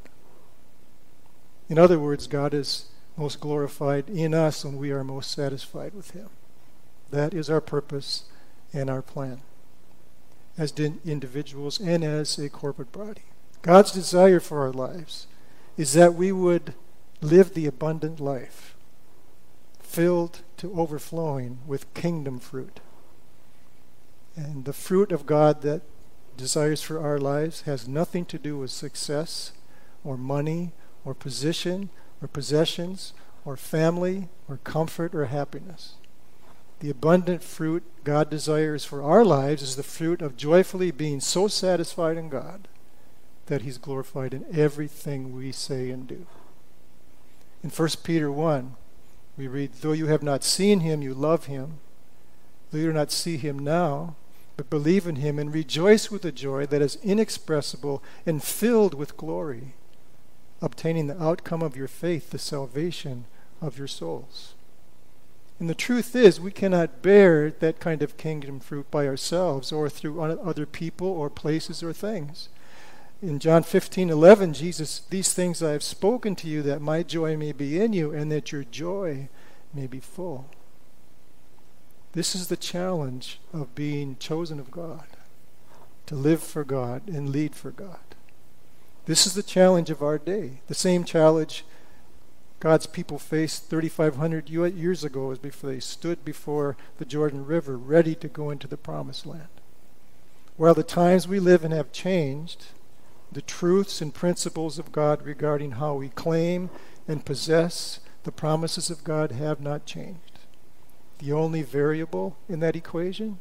In 1.67 1.77
other 1.77 1.99
words, 1.99 2.25
God 2.27 2.53
is 2.53 2.85
most 3.17 3.41
glorified 3.41 4.09
in 4.09 4.33
us 4.33 4.63
when 4.63 4.77
we 4.77 4.91
are 4.91 5.03
most 5.03 5.31
satisfied 5.31 5.93
with 5.93 6.11
Him. 6.11 6.29
That 7.11 7.33
is 7.33 7.49
our 7.49 7.61
purpose 7.61 8.23
and 8.71 8.89
our 8.89 9.01
plan 9.01 9.41
as 10.57 10.73
individuals 10.77 11.79
and 11.79 12.03
as 12.03 12.37
a 12.37 12.49
corporate 12.49 12.91
body. 12.91 13.23
God's 13.61 13.91
desire 13.91 14.39
for 14.39 14.61
our 14.61 14.71
lives 14.71 15.27
is 15.77 15.93
that 15.93 16.13
we 16.13 16.31
would 16.31 16.73
live 17.21 17.53
the 17.53 17.65
abundant 17.65 18.19
life, 18.19 18.68
filled 19.89 20.43
to 20.55 20.79
overflowing 20.79 21.57
with 21.65 21.91
kingdom 21.95 22.37
fruit. 22.37 22.79
And 24.35 24.65
the 24.65 24.73
fruit 24.73 25.11
of 25.11 25.25
God 25.25 25.63
that 25.63 25.81
desires 26.37 26.83
for 26.83 26.99
our 26.99 27.17
lives 27.17 27.61
has 27.61 27.87
nothing 27.87 28.23
to 28.25 28.37
do 28.37 28.55
with 28.55 28.69
success 28.69 29.51
or 30.03 30.15
money 30.15 30.73
or 31.03 31.15
position 31.15 31.89
or 32.21 32.27
possessions 32.27 33.13
or 33.43 33.57
family 33.57 34.29
or 34.47 34.57
comfort 34.57 35.15
or 35.15 35.25
happiness. 35.25 35.95
The 36.81 36.91
abundant 36.91 37.43
fruit 37.43 37.83
God 38.03 38.29
desires 38.29 38.85
for 38.85 39.01
our 39.01 39.25
lives 39.25 39.63
is 39.63 39.75
the 39.75 39.81
fruit 39.81 40.21
of 40.21 40.37
joyfully 40.37 40.91
being 40.91 41.19
so 41.19 41.47
satisfied 41.47 42.15
in 42.15 42.29
God 42.29 42.67
that 43.47 43.63
He's 43.63 43.79
glorified 43.79 44.35
in 44.35 44.45
everything 44.55 45.35
we 45.35 45.51
say 45.51 45.89
and 45.89 46.07
do. 46.07 46.27
In 47.63 47.71
1 47.71 47.89
Peter 48.03 48.31
1, 48.31 48.75
we 49.39 49.47
read, 49.47 49.73
Though 49.81 49.93
you 49.93 50.07
have 50.07 50.21
not 50.21 50.43
seen 50.43 50.81
Him, 50.81 51.01
you 51.01 51.13
love 51.13 51.45
Him. 51.45 51.79
Though 52.69 52.77
you 52.79 52.87
do 52.87 52.93
not 52.93 53.11
see 53.11 53.37
Him 53.37 53.57
now, 53.57 54.15
but 54.57 54.69
believe 54.69 55.07
in 55.07 55.15
Him 55.15 55.39
and 55.39 55.53
rejoice 55.53 56.11
with 56.11 56.23
a 56.25 56.31
joy 56.31 56.65
that 56.67 56.81
is 56.81 56.99
inexpressible 57.01 58.03
and 58.25 58.43
filled 58.43 58.93
with 58.93 59.17
glory 59.17 59.73
obtaining 60.61 61.07
the 61.07 61.21
outcome 61.21 61.61
of 61.61 61.75
your 61.75 61.87
faith, 61.87 62.31
the 62.31 62.37
salvation 62.37 63.25
of 63.61 63.77
your 63.77 63.87
souls. 63.87 64.53
And 65.59 65.69
the 65.69 65.75
truth 65.75 66.15
is, 66.15 66.39
we 66.39 66.51
cannot 66.51 67.01
bear 67.01 67.51
that 67.51 67.79
kind 67.79 68.01
of 68.01 68.17
kingdom 68.17 68.59
fruit 68.59 68.89
by 68.89 69.07
ourselves 69.07 69.71
or 69.71 69.89
through 69.89 70.21
other 70.21 70.65
people 70.65 71.07
or 71.07 71.29
places 71.29 71.83
or 71.83 71.91
things. 71.91 72.49
In 73.21 73.39
John 73.39 73.63
15 73.63 74.09
11, 74.09 74.53
Jesus, 74.53 75.01
these 75.09 75.33
things 75.33 75.61
I 75.61 75.71
have 75.71 75.83
spoken 75.83 76.35
to 76.37 76.47
you 76.47 76.61
that 76.61 76.81
my 76.81 77.03
joy 77.03 77.35
may 77.35 77.51
be 77.51 77.79
in 77.79 77.91
you 77.91 78.13
and 78.13 78.31
that 78.31 78.53
your 78.53 78.63
joy 78.63 79.27
may 79.73 79.87
be 79.87 79.99
full. 79.99 80.49
This 82.13 82.33
is 82.33 82.47
the 82.47 82.57
challenge 82.57 83.39
of 83.51 83.75
being 83.75 84.15
chosen 84.19 84.57
of 84.57 84.71
God, 84.71 85.05
to 86.05 86.15
live 86.15 86.41
for 86.41 86.63
God 86.63 87.07
and 87.07 87.29
lead 87.29 87.55
for 87.55 87.71
God. 87.71 87.99
This 89.05 89.27
is 89.27 89.33
the 89.33 89.43
challenge 89.43 89.89
of 89.89 90.01
our 90.01 90.17
day. 90.17 90.61
The 90.67 90.73
same 90.73 91.03
challenge 91.03 91.65
God's 92.61 92.87
people 92.87 93.19
faced 93.19 93.69
3,500 93.69 94.49
years 94.49 95.03
ago 95.03 95.31
as 95.31 95.39
before 95.39 95.71
they 95.71 95.79
stood 95.79 96.23
before 96.23 96.77
the 96.97 97.05
Jordan 97.05 97.45
River 97.45 97.77
ready 97.77 98.15
to 98.15 98.27
go 98.29 98.49
into 98.49 98.67
the 98.67 98.77
promised 98.77 99.25
land. 99.25 99.47
While 100.55 100.73
the 100.73 100.83
times 100.83 101.27
we 101.27 101.39
live 101.39 101.63
in 101.63 101.71
have 101.71 101.91
changed, 101.91 102.67
the 103.31 103.41
truths 103.41 104.01
and 104.01 104.13
principles 104.13 104.79
of 104.79 104.91
God 104.91 105.23
regarding 105.23 105.71
how 105.71 105.95
we 105.95 106.09
claim 106.09 106.69
and 107.07 107.25
possess 107.25 107.99
the 108.23 108.31
promises 108.31 108.89
of 108.89 109.03
God 109.03 109.31
have 109.31 109.61
not 109.61 109.85
changed. 109.85 110.39
The 111.19 111.31
only 111.33 111.61
variable 111.61 112.37
in 112.47 112.59
that 112.61 112.75
equation 112.75 113.39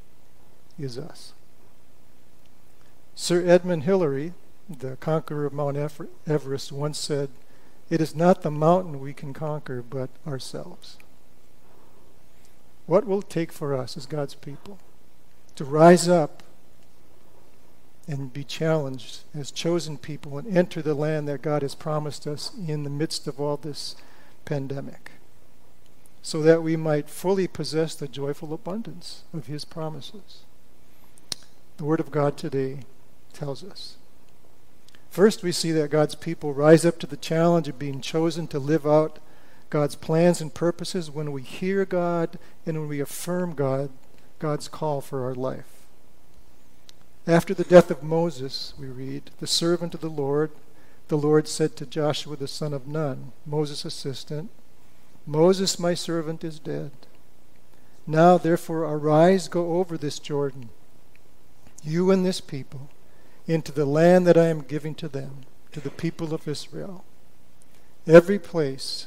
is 0.79 0.99
us. 0.99 1.33
Sir 3.15 3.43
Edmund 3.47 3.85
Hillary, 3.85 4.35
the 4.69 4.97
conqueror 4.97 5.47
of 5.47 5.53
Mount 5.53 5.77
Everest, 6.27 6.71
once 6.73 6.99
said, 6.99 7.31
it 7.91 8.01
is 8.01 8.15
not 8.15 8.43
the 8.43 8.51
mountain 8.51 9.01
we 9.01 9.15
can 9.15 9.33
conquer, 9.33 9.83
but 9.83 10.11
ourselves. 10.27 10.99
What 12.87 13.07
will 13.07 13.21
it 13.21 13.31
take 13.31 13.53
for 13.53 13.75
us 13.75 13.97
as 13.97 14.07
God's 14.07 14.35
people 14.35 14.79
to 15.57 15.65
rise 15.65 16.09
up 16.09 16.43
and 18.09 18.33
be 18.33 18.43
challenged 18.43 19.21
as 19.39 19.51
chosen 19.51 19.99
people 19.99 20.39
and 20.39 20.57
enter 20.57 20.81
the 20.81 20.95
land 20.95 21.29
that 21.29 21.43
God 21.43 21.63
has 21.63 21.75
promised 21.75 22.27
us 22.27 22.51
in 22.67 22.83
the 22.83 22.91
midst 22.91 23.29
of 23.29 23.39
all 23.39 23.59
this 23.59 23.95
pandemic, 24.47 25.13
so 26.23 26.41
that 26.43 26.63
we 26.63 26.75
might 26.75 27.11
fully 27.11 27.47
possess 27.47 27.95
the 27.95 28.09
joyful 28.09 28.53
abundance 28.55 29.23
of 29.35 29.47
His 29.47 29.65
promises? 29.65 30.41
The 31.77 31.85
Word 31.85 32.01
of 32.01 32.11
God 32.11 32.37
today 32.37 32.81
tells 33.33 33.63
us. 33.63 33.97
First, 35.11 35.43
we 35.43 35.53
see 35.53 35.71
that 35.73 35.91
God's 35.91 36.15
people 36.15 36.55
rise 36.55 36.85
up 36.85 36.99
to 37.01 37.07
the 37.07 37.17
challenge 37.17 37.69
of 37.69 37.79
being 37.79 38.01
chosen 38.01 38.47
to 38.49 38.59
live 38.59 38.87
out 38.87 39.19
God's 39.71 39.97
plans 39.97 40.41
and 40.41 40.53
purposes 40.53 41.11
when 41.11 41.31
we 41.31 41.43
hear 41.43 41.85
God 41.85 42.39
and 42.65 42.79
when 42.79 42.89
we 42.89 43.01
affirm 43.01 43.55
God, 43.55 43.91
God's 44.39 44.67
call 44.67 45.01
for 45.01 45.25
our 45.25 45.35
life. 45.35 45.78
After 47.29 47.53
the 47.53 47.63
death 47.63 47.91
of 47.91 48.03
Moses, 48.03 48.73
we 48.79 48.87
read, 48.87 49.33
the 49.39 49.47
servant 49.47 49.93
of 49.95 50.01
the 50.01 50.09
Lord, 50.09 50.51
the 51.09 51.19
Lord 51.19 51.47
said 51.47 51.77
to 51.77 51.85
Joshua 51.85 52.37
the 52.37 52.49
son 52.49 52.73
of 52.73 52.89
Nun, 52.89 53.33
Moses' 53.45 53.85
assistant, 53.85 54.49
Moses, 55.27 55.79
my 55.79 55.93
servant, 55.93 56.43
is 56.43 56.59
dead. 56.59 56.91
Now, 58.07 58.39
therefore, 58.39 58.85
arise, 58.85 59.47
go 59.47 59.75
over 59.75 59.99
this 59.99 60.19
Jordan, 60.19 60.71
you 61.85 62.11
and 62.11 62.25
this 62.25 62.41
people 62.41 62.89
into 63.47 63.73
the 63.73 63.85
land 63.85 64.27
that 64.27 64.39
I 64.39 64.47
am 64.47 64.63
giving 64.63 64.95
to 64.95 65.07
them, 65.07 65.43
to 65.73 65.81
the 65.81 65.91
people 65.91 66.33
of 66.33 66.49
Israel. 66.49 67.05
Every 68.07 68.39
place 68.39 69.07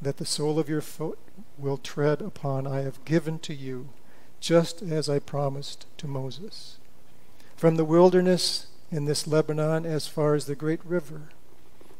that 0.00 0.18
the 0.18 0.24
sole 0.24 0.60
of 0.60 0.68
your 0.68 0.80
foot 0.80 1.18
will 1.58 1.78
tread 1.78 2.22
upon, 2.22 2.68
I 2.68 2.82
have 2.82 3.04
given 3.04 3.40
to 3.40 3.54
you, 3.54 3.88
just 4.38 4.82
as 4.82 5.08
I 5.08 5.18
promised 5.18 5.86
to 5.98 6.06
Moses. 6.06 6.78
From 7.56 7.76
the 7.76 7.86
wilderness 7.86 8.66
in 8.92 9.06
this 9.06 9.26
Lebanon 9.26 9.86
as 9.86 10.06
far 10.06 10.34
as 10.34 10.44
the 10.44 10.54
great 10.54 10.84
river, 10.84 11.30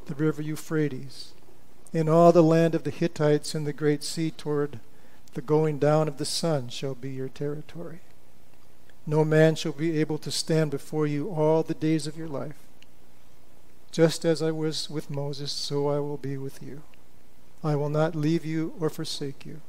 the 0.04 0.14
river 0.14 0.42
Euphrates, 0.42 1.32
in 1.94 2.10
all 2.10 2.30
the 2.30 2.42
land 2.42 2.74
of 2.74 2.84
the 2.84 2.90
Hittites 2.90 3.54
and 3.54 3.66
the 3.66 3.72
great 3.72 4.04
sea 4.04 4.30
toward 4.30 4.80
the 5.32 5.40
going 5.40 5.78
down 5.78 6.08
of 6.08 6.18
the 6.18 6.26
sun 6.26 6.68
shall 6.68 6.94
be 6.94 7.10
your 7.10 7.28
territory. 7.28 8.00
No 9.06 9.24
man 9.24 9.54
shall 9.54 9.72
be 9.72 9.98
able 9.98 10.18
to 10.18 10.30
stand 10.30 10.70
before 10.70 11.06
you 11.06 11.30
all 11.30 11.62
the 11.62 11.74
days 11.74 12.06
of 12.06 12.18
your 12.18 12.28
life. 12.28 12.56
Just 13.90 14.26
as 14.26 14.42
I 14.42 14.50
was 14.50 14.90
with 14.90 15.08
Moses, 15.08 15.52
so 15.52 15.88
I 15.88 16.00
will 16.00 16.18
be 16.18 16.36
with 16.36 16.62
you. 16.62 16.82
I 17.64 17.76
will 17.76 17.88
not 17.88 18.14
leave 18.14 18.44
you 18.44 18.74
or 18.78 18.90
forsake 18.90 19.46
you. 19.46 19.62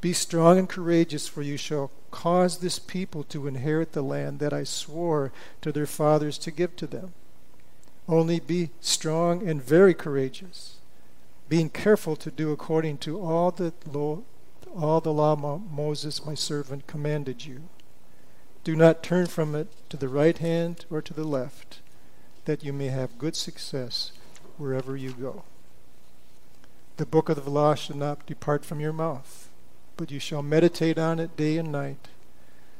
Be 0.00 0.12
strong 0.12 0.58
and 0.58 0.68
courageous, 0.68 1.28
for 1.28 1.42
you 1.42 1.56
shall 1.56 1.90
cause 2.10 2.58
this 2.58 2.78
people 2.78 3.22
to 3.24 3.46
inherit 3.46 3.92
the 3.92 4.02
land 4.02 4.38
that 4.38 4.52
I 4.52 4.64
swore 4.64 5.30
to 5.60 5.72
their 5.72 5.86
fathers 5.86 6.38
to 6.38 6.50
give 6.50 6.74
to 6.76 6.86
them. 6.86 7.12
Only 8.08 8.40
be 8.40 8.70
strong 8.80 9.46
and 9.46 9.62
very 9.62 9.94
courageous, 9.94 10.76
being 11.48 11.68
careful 11.68 12.16
to 12.16 12.30
do 12.30 12.50
according 12.50 12.98
to 12.98 13.20
all 13.20 13.50
the 13.50 13.72
law, 13.86 14.22
all 14.74 15.00
the 15.00 15.12
law 15.12 15.36
Moses 15.36 16.24
my 16.24 16.34
servant 16.34 16.86
commanded 16.86 17.44
you. 17.44 17.62
Do 18.64 18.74
not 18.74 19.02
turn 19.02 19.26
from 19.26 19.54
it 19.54 19.68
to 19.90 19.96
the 19.96 20.08
right 20.08 20.38
hand 20.38 20.86
or 20.90 21.02
to 21.02 21.14
the 21.14 21.24
left, 21.24 21.80
that 22.46 22.64
you 22.64 22.72
may 22.72 22.88
have 22.88 23.18
good 23.18 23.36
success 23.36 24.12
wherever 24.56 24.96
you 24.96 25.12
go. 25.12 25.44
The 26.96 27.06
book 27.06 27.28
of 27.28 27.44
the 27.44 27.50
law 27.50 27.74
shall 27.74 27.96
not 27.96 28.26
depart 28.26 28.64
from 28.64 28.80
your 28.80 28.92
mouth, 28.92 29.49
but 30.00 30.10
you 30.10 30.18
shall 30.18 30.42
meditate 30.42 30.96
on 30.96 31.18
it 31.18 31.36
day 31.36 31.58
and 31.58 31.70
night, 31.70 32.08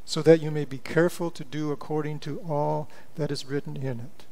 so 0.06 0.22
that 0.22 0.40
you 0.40 0.50
may 0.50 0.64
be 0.64 0.78
careful 0.78 1.30
to 1.30 1.44
do 1.44 1.70
according 1.70 2.18
to 2.18 2.40
all 2.48 2.88
that 3.16 3.30
is 3.30 3.44
written 3.44 3.76
in 3.76 4.00
it. 4.00 4.24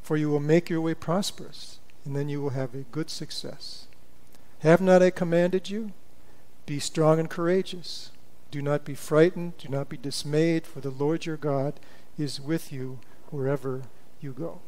For 0.00 0.16
you 0.16 0.30
will 0.30 0.40
make 0.40 0.70
your 0.70 0.80
way 0.80 0.94
prosperous, 0.94 1.78
and 2.06 2.16
then 2.16 2.30
you 2.30 2.40
will 2.40 2.56
have 2.56 2.74
a 2.74 2.86
good 2.90 3.10
success. 3.10 3.86
Have 4.60 4.80
not 4.80 5.02
I 5.02 5.10
commanded 5.10 5.68
you? 5.68 5.92
Be 6.64 6.78
strong 6.78 7.20
and 7.20 7.28
courageous. 7.28 8.12
Do 8.50 8.62
not 8.62 8.86
be 8.86 8.94
frightened, 8.94 9.58
do 9.58 9.68
not 9.68 9.90
be 9.90 9.98
dismayed, 9.98 10.66
for 10.66 10.80
the 10.80 10.88
Lord 10.88 11.26
your 11.26 11.36
God 11.36 11.74
is 12.16 12.40
with 12.40 12.72
you 12.72 13.00
wherever 13.28 13.82
you 14.22 14.32
go. 14.32 14.62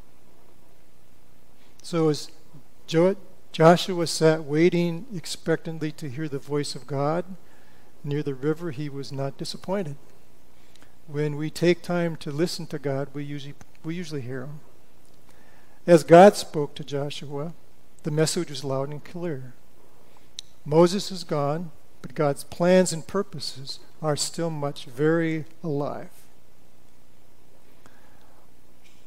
So 1.82 2.10
as 2.10 2.30
jo- 2.86 3.16
Joshua 3.52 4.06
sat 4.06 4.44
waiting 4.44 5.04
expectantly 5.14 5.92
to 5.92 6.08
hear 6.08 6.26
the 6.26 6.38
voice 6.38 6.74
of 6.74 6.86
God 6.86 7.36
near 8.02 8.22
the 8.22 8.34
river, 8.34 8.70
he 8.70 8.88
was 8.88 9.12
not 9.12 9.36
disappointed. 9.36 9.96
When 11.06 11.36
we 11.36 11.50
take 11.50 11.82
time 11.82 12.16
to 12.16 12.30
listen 12.30 12.66
to 12.68 12.78
God, 12.78 13.08
we 13.12 13.24
usually, 13.24 13.54
we 13.84 13.94
usually 13.94 14.22
hear 14.22 14.42
him. 14.42 14.60
As 15.86 16.02
God 16.02 16.34
spoke 16.34 16.74
to 16.76 16.84
Joshua, 16.84 17.52
the 18.04 18.10
message 18.10 18.50
was 18.50 18.64
loud 18.64 18.88
and 18.88 19.04
clear. 19.04 19.52
Moses 20.64 21.10
is 21.10 21.22
gone, 21.22 21.70
but 22.00 22.14
God's 22.14 22.44
plans 22.44 22.92
and 22.92 23.06
purposes 23.06 23.80
are 24.00 24.16
still 24.16 24.50
much 24.50 24.86
very 24.86 25.44
alive. 25.62 26.10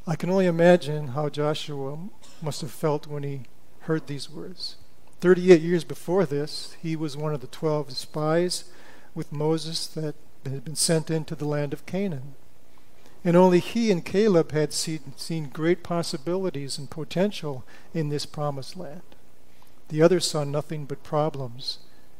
I 0.06 0.16
can 0.16 0.30
only 0.30 0.46
imagine 0.46 1.10
how 1.10 1.30
Joshua 1.30 1.98
must 2.42 2.62
have 2.62 2.72
felt 2.72 3.08
when 3.08 3.24
he 3.24 3.42
heard 3.86 4.08
these 4.08 4.30
words. 4.30 4.75
38 5.22 5.62
years 5.62 5.84
before 5.84 6.25
this, 6.25 6.75
he 6.82 6.96
was 6.96 7.18
one 7.18 7.34
of 7.34 7.42
the 7.42 7.48
12 7.48 7.92
spies 7.98 8.65
with 9.13 9.32
Moses 9.32 9.88
that 9.88 10.15
had 10.44 10.63
been 10.63 10.75
sent 10.75 11.10
into 11.10 11.36
the 11.36 11.46
land 11.46 11.74
of 11.74 11.86
Canaan. 11.86 12.36
And 13.24 13.36
only 13.36 13.60
he 13.60 13.89
and 13.89 14.06
Caleb 14.06 14.51
had 14.51 14.72
seen, 14.72 15.13
seen 15.15 15.50
great 15.50 15.82
possibilities 15.84 16.77
and 16.77 16.89
potential 16.89 17.63
in 17.94 18.10
this 18.10 18.25
promised 18.25 18.77
land. 18.77 19.01
The 19.89 20.01
others 20.01 20.30
saw 20.30 20.44
nothing 20.44 20.86
but 20.86 21.01
problems 21.01 21.80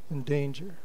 and 0.10 0.26
danger. 0.26 0.78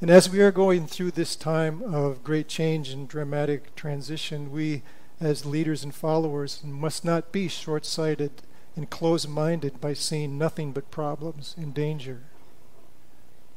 And 0.00 0.10
as 0.10 0.30
we 0.30 0.40
are 0.40 0.52
going 0.52 0.86
through 0.86 1.10
this 1.10 1.36
time 1.36 1.82
of 1.82 2.22
great 2.22 2.48
change 2.48 2.90
and 2.90 3.08
dramatic 3.08 3.74
transition, 3.74 4.52
we, 4.52 4.82
as 5.20 5.44
leaders 5.44 5.82
and 5.82 5.94
followers, 5.94 6.62
must 6.64 7.04
not 7.04 7.32
be 7.32 7.48
short 7.48 7.84
sighted 7.84 8.42
and 8.78 8.88
close 8.88 9.26
minded 9.26 9.80
by 9.80 9.92
seeing 9.92 10.38
nothing 10.38 10.70
but 10.70 10.88
problems 10.88 11.52
and 11.58 11.74
danger. 11.74 12.20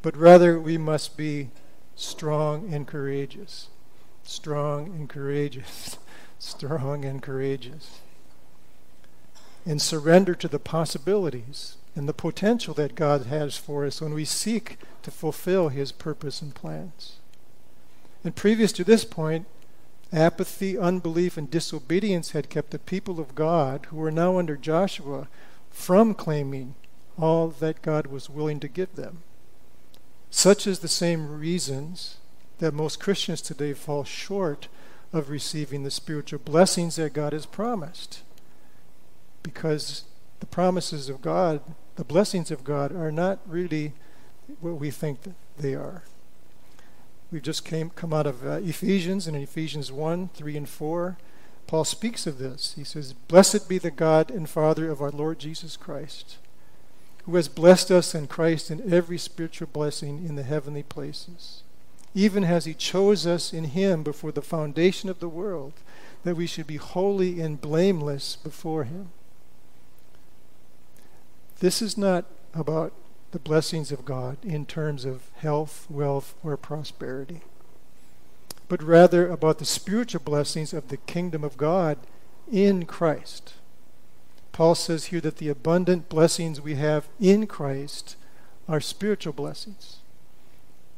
But 0.01 0.17
rather, 0.17 0.59
we 0.59 0.79
must 0.79 1.15
be 1.15 1.51
strong 1.95 2.73
and 2.73 2.87
courageous. 2.87 3.67
Strong 4.23 4.87
and 4.87 5.07
courageous. 5.07 5.99
strong 6.39 7.05
and 7.05 7.21
courageous. 7.21 7.99
And 9.63 9.79
surrender 9.79 10.33
to 10.33 10.47
the 10.47 10.57
possibilities 10.57 11.75
and 11.95 12.09
the 12.09 12.13
potential 12.13 12.73
that 12.73 12.95
God 12.95 13.27
has 13.27 13.55
for 13.55 13.85
us 13.85 14.01
when 14.01 14.15
we 14.15 14.25
seek 14.25 14.79
to 15.03 15.11
fulfill 15.11 15.69
His 15.69 15.91
purpose 15.91 16.41
and 16.41 16.55
plans. 16.55 17.17
And 18.23 18.35
previous 18.35 18.71
to 18.71 18.83
this 18.83 19.05
point, 19.05 19.45
apathy, 20.13 20.77
unbelief, 20.77 21.37
and 21.37 21.49
disobedience 21.49 22.31
had 22.31 22.49
kept 22.49 22.71
the 22.71 22.79
people 22.79 23.19
of 23.19 23.35
God, 23.35 23.87
who 23.87 23.97
were 23.97 24.11
now 24.11 24.37
under 24.37 24.57
Joshua, 24.57 25.27
from 25.69 26.13
claiming 26.13 26.75
all 27.17 27.47
that 27.47 27.81
God 27.81 28.07
was 28.07 28.29
willing 28.29 28.59
to 28.59 28.67
give 28.67 28.95
them. 28.95 29.23
Such 30.29 30.65
is 30.65 30.79
the 30.79 30.87
same 30.87 31.39
reasons 31.39 32.17
that 32.59 32.73
most 32.73 32.99
Christians 32.99 33.41
today 33.41 33.73
fall 33.73 34.03
short 34.03 34.67
of 35.13 35.29
receiving 35.29 35.83
the 35.83 35.91
spiritual 35.91 36.39
blessings 36.39 36.95
that 36.95 37.13
God 37.13 37.33
has 37.33 37.45
promised. 37.45 38.21
Because 39.43 40.05
the 40.39 40.45
promises 40.45 41.09
of 41.09 41.21
God, 41.21 41.61
the 41.95 42.03
blessings 42.03 42.51
of 42.51 42.63
God, 42.63 42.93
are 42.93 43.11
not 43.11 43.39
really 43.45 43.93
what 44.59 44.75
we 44.75 44.89
think 44.89 45.19
they 45.57 45.75
are. 45.75 46.03
We've 47.31 47.41
just 47.41 47.63
came 47.63 47.89
come 47.91 48.13
out 48.13 48.27
of 48.27 48.45
uh, 48.45 48.59
Ephesians, 48.61 49.27
and 49.27 49.35
in 49.35 49.43
Ephesians 49.43 49.91
1, 49.91 50.29
3, 50.33 50.57
and 50.57 50.69
4, 50.69 51.17
Paul 51.67 51.85
speaks 51.85 52.27
of 52.27 52.37
this. 52.37 52.73
He 52.75 52.83
says, 52.83 53.13
Blessed 53.13 53.69
be 53.69 53.77
the 53.77 53.91
God 53.91 54.29
and 54.29 54.49
Father 54.49 54.91
of 54.91 55.01
our 55.01 55.11
Lord 55.11 55.39
Jesus 55.39 55.77
Christ, 55.77 56.37
who 57.23 57.35
has 57.35 57.47
blessed 57.47 57.91
us 57.91 58.13
in 58.13 58.27
Christ 58.27 58.69
in 58.69 58.93
every 58.93 59.17
spiritual 59.17 59.69
blessing 59.71 60.25
in 60.27 60.35
the 60.35 60.43
heavenly 60.43 60.83
places 60.83 61.63
even 62.13 62.43
as 62.43 62.65
he 62.65 62.73
chose 62.73 63.25
us 63.25 63.53
in 63.53 63.65
him 63.65 64.03
before 64.03 64.31
the 64.31 64.41
foundation 64.41 65.09
of 65.09 65.19
the 65.19 65.29
world, 65.29 65.73
that 66.23 66.35
we 66.35 66.45
should 66.45 66.67
be 66.67 66.77
holy 66.77 67.39
and 67.39 67.61
blameless 67.61 68.35
before 68.35 68.83
him. 68.83 69.09
This 71.59 71.81
is 71.81 71.97
not 71.97 72.25
about 72.53 72.91
the 73.31 73.39
blessings 73.39 73.91
of 73.91 74.05
God 74.05 74.37
in 74.43 74.65
terms 74.65 75.05
of 75.05 75.29
health, 75.35 75.87
wealth, 75.89 76.35
or 76.43 76.57
prosperity, 76.57 77.41
but 78.67 78.83
rather 78.83 79.27
about 79.29 79.57
the 79.57 79.65
spiritual 79.65 80.21
blessings 80.23 80.73
of 80.73 80.89
the 80.89 80.97
kingdom 80.97 81.43
of 81.43 81.57
God 81.57 81.97
in 82.51 82.85
Christ. 82.85 83.53
Paul 84.51 84.75
says 84.75 85.05
here 85.05 85.21
that 85.21 85.37
the 85.37 85.49
abundant 85.49 86.09
blessings 86.09 86.59
we 86.59 86.75
have 86.75 87.07
in 87.19 87.47
Christ 87.47 88.17
are 88.67 88.81
spiritual 88.81 89.33
blessings. 89.33 89.97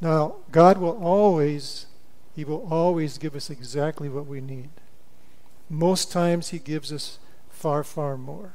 Now, 0.00 0.36
God 0.50 0.78
will 0.78 1.02
always, 1.02 1.86
He 2.34 2.44
will 2.44 2.66
always 2.70 3.16
give 3.16 3.36
us 3.36 3.48
exactly 3.48 4.08
what 4.08 4.26
we 4.26 4.40
need. 4.40 4.70
Most 5.70 6.10
times, 6.10 6.48
He 6.48 6.58
gives 6.58 6.92
us 6.92 7.18
far, 7.48 7.84
far 7.84 8.16
more. 8.16 8.54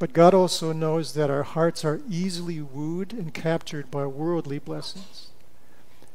But 0.00 0.14
God 0.14 0.32
also 0.32 0.72
knows 0.72 1.12
that 1.12 1.28
our 1.30 1.42
hearts 1.42 1.84
are 1.84 2.00
easily 2.08 2.58
wooed 2.58 3.12
and 3.12 3.34
captured 3.34 3.90
by 3.90 4.06
worldly 4.06 4.58
blessings. 4.58 5.28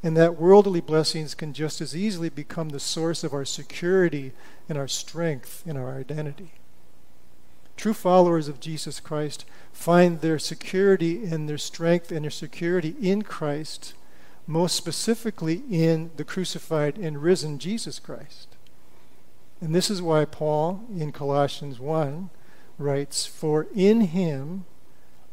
And 0.02 0.18
that 0.18 0.40
worldly 0.40 0.82
blessings 0.82 1.36
can 1.36 1.54
just 1.54 1.82
as 1.82 1.96
easily 1.96 2.30
become 2.30 2.70
the 2.70 2.80
source 2.80 3.24
of 3.24 3.32
our 3.32 3.46
security 3.46 4.34
and 4.68 4.76
our 4.76 4.88
strength 4.88 5.64
and 5.68 5.78
our 5.78 5.96
identity. 5.96 6.54
True 7.78 7.94
followers 7.94 8.48
of 8.48 8.60
Jesus 8.60 9.00
Christ 9.00 9.46
find 9.72 10.22
their 10.22 10.40
security 10.40 11.24
and 11.24 11.48
their 11.48 11.60
strength 11.60 12.12
and 12.12 12.24
their 12.24 12.32
security 12.32 12.96
in 13.00 13.22
Christ, 13.22 13.94
most 14.48 14.76
specifically 14.76 15.62
in 15.70 16.10
the 16.16 16.24
crucified 16.24 16.98
and 16.98 17.22
risen 17.22 17.60
Jesus 17.60 18.00
Christ. 18.00 18.48
And 19.62 19.76
this 19.76 19.92
is 19.92 20.02
why 20.02 20.26
Paul 20.26 20.86
in 20.98 21.12
Colossians 21.12 21.80
1 21.80 22.32
writes, 22.78 23.26
For 23.26 23.68
in 23.76 24.02
him 24.02 24.66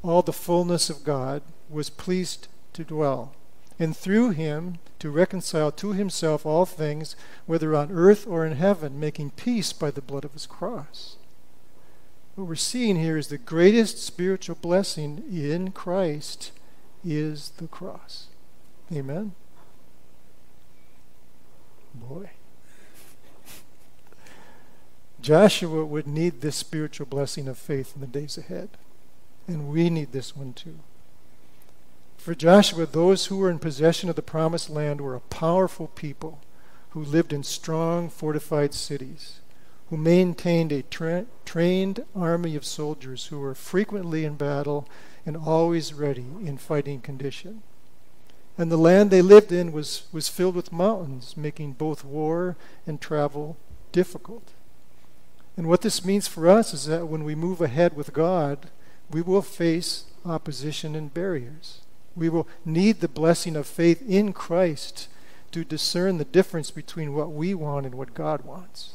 all 0.03 0.23
the 0.23 0.33
fullness 0.33 0.91
of 0.91 1.05
God 1.05 1.43
was 1.71 1.91
pleased 1.91 2.49
to 2.73 2.85
dwell, 2.85 3.35
and 3.79 3.97
through 3.97 4.31
him 4.31 4.79
to 4.99 5.11
reconcile 5.11 5.73
to 5.73 5.93
himself 5.93 6.47
all 6.47 6.67
things, 6.67 7.17
whether 7.47 7.75
on 7.75 7.91
earth 7.91 8.27
or 8.27 8.47
in 8.47 8.53
heaven, 8.57 9.01
making 9.01 9.31
peace 9.31 9.73
by 9.73 9.91
the 9.91 10.03
blood 10.03 10.25
of 10.25 10.33
his 10.33 10.47
cross. 10.47 11.17
What 12.35 12.47
we're 12.47 12.55
seeing 12.55 12.97
here 12.97 13.19
is 13.19 13.29
the 13.29 13.39
greatest 13.39 14.03
spiritual 14.03 14.57
blessing 14.61 15.23
in 15.31 15.73
Christ 15.73 16.53
is 17.05 17.51
the 17.59 17.67
cross. 17.67 18.29
Amen? 18.93 19.33
Boy. 21.95 22.31
Joshua 25.23 25.85
would 25.85 26.07
need 26.07 26.41
this 26.41 26.57
spiritual 26.57 27.07
blessing 27.07 27.49
of 27.49 27.57
faith 27.57 27.93
in 27.95 28.01
the 28.01 28.07
days 28.07 28.37
ahead. 28.37 28.71
And 29.47 29.69
we 29.69 29.89
need 29.89 30.13
this 30.13 30.37
one 30.37 30.53
too. 30.53 30.81
For 32.17 32.35
Joshua, 32.35 32.87
those 32.87 33.27
who 33.27 33.39
were 33.39 33.51
in 33.51 33.59
possession 33.59 34.09
of 34.09 34.17
the 34.17 34.23
promised 34.23 34.71
land 34.71 35.01
were 35.01 35.15
a 35.15 35.21
powerful 35.21 35.89
people 35.89 36.41
who 36.91 37.03
lived 37.03 37.33
in 37.33 37.43
strong, 37.43 38.09
fortified 38.09 38.75
cities 38.75 39.41
who 39.93 39.99
maintained 39.99 40.73
a 40.73 40.81
tra- 40.85 41.27
trained 41.45 42.03
army 42.17 42.57
of 42.57 42.65
soldiers 42.65 43.27
who 43.27 43.39
were 43.39 43.55
frequently 43.55 44.25
in 44.25 44.37
battle 44.37 44.89
and 45.27 45.37
always 45.37 45.93
ready 45.93 46.25
in 46.47 46.57
fighting 46.57 46.99
condition. 46.99 47.63
And 48.57 48.73
the 48.73 48.79
land 48.79 49.11
they 49.11 49.21
lived 49.21 49.53
in 49.53 49.71
was, 49.71 50.05
was 50.11 50.31
filled 50.31 50.55
with 50.55 50.73
mountains, 50.73 51.37
making 51.37 51.73
both 51.73 52.07
war 52.07 52.57
and 52.87 53.03
travel 53.03 53.59
difficult. 53.93 54.53
And 55.57 55.69
what 55.69 55.83
this 55.83 56.05
means 56.05 56.27
for 56.27 56.49
us 56.49 56.73
is 56.73 56.87
that 56.87 57.09
when 57.09 57.25
we 57.25 57.35
move 57.35 57.61
ahead 57.61 57.95
with 57.95 58.13
God, 58.13 58.71
we 59.11 59.21
will 59.21 59.43
face 59.43 60.05
opposition 60.25 60.95
and 60.95 61.13
barriers. 61.13 61.81
We 62.17 62.29
will 62.29 62.49
need 62.65 63.01
the 63.01 63.09
blessing 63.09 63.57
of 63.57 63.67
faith 63.67 64.03
in 64.09 64.33
Christ 64.33 65.09
to 65.51 65.65
discern 65.65 66.19
the 66.19 66.25
difference 66.25 66.71
between 66.71 67.15
what 67.15 67.33
we 67.33 67.55
want 67.55 67.85
and 67.87 67.95
what 67.95 68.15
God 68.15 68.43
wants. 68.43 68.95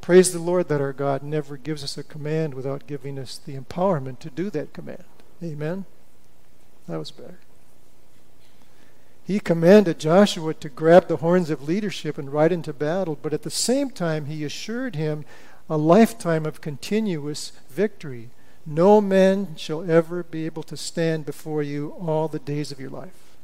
Praise 0.00 0.32
the 0.32 0.38
Lord 0.38 0.68
that 0.68 0.80
our 0.80 0.94
God 0.94 1.22
never 1.22 1.58
gives 1.58 1.84
us 1.84 1.98
a 1.98 2.02
command 2.02 2.54
without 2.54 2.86
giving 2.86 3.18
us 3.18 3.36
the 3.36 3.58
empowerment 3.58 4.18
to 4.20 4.30
do 4.30 4.48
that 4.50 4.72
command. 4.72 5.04
Amen? 5.42 5.84
That 6.86 6.98
was 6.98 7.10
better. 7.10 7.40
He 9.28 9.40
commanded 9.40 9.98
Joshua 9.98 10.54
to 10.54 10.70
grab 10.70 11.06
the 11.06 11.18
horns 11.18 11.50
of 11.50 11.68
leadership 11.68 12.16
and 12.16 12.32
ride 12.32 12.50
into 12.50 12.72
battle, 12.72 13.18
but 13.20 13.34
at 13.34 13.42
the 13.42 13.50
same 13.50 13.90
time, 13.90 14.24
he 14.24 14.42
assured 14.42 14.96
him 14.96 15.26
a 15.68 15.76
lifetime 15.76 16.46
of 16.46 16.62
continuous 16.62 17.52
victory. 17.68 18.30
No 18.64 19.02
man 19.02 19.54
shall 19.54 19.88
ever 19.88 20.22
be 20.22 20.46
able 20.46 20.62
to 20.62 20.78
stand 20.78 21.26
before 21.26 21.62
you 21.62 21.90
all 22.00 22.26
the 22.26 22.38
days 22.38 22.72
of 22.72 22.80
your 22.80 22.88
life. 22.88 23.36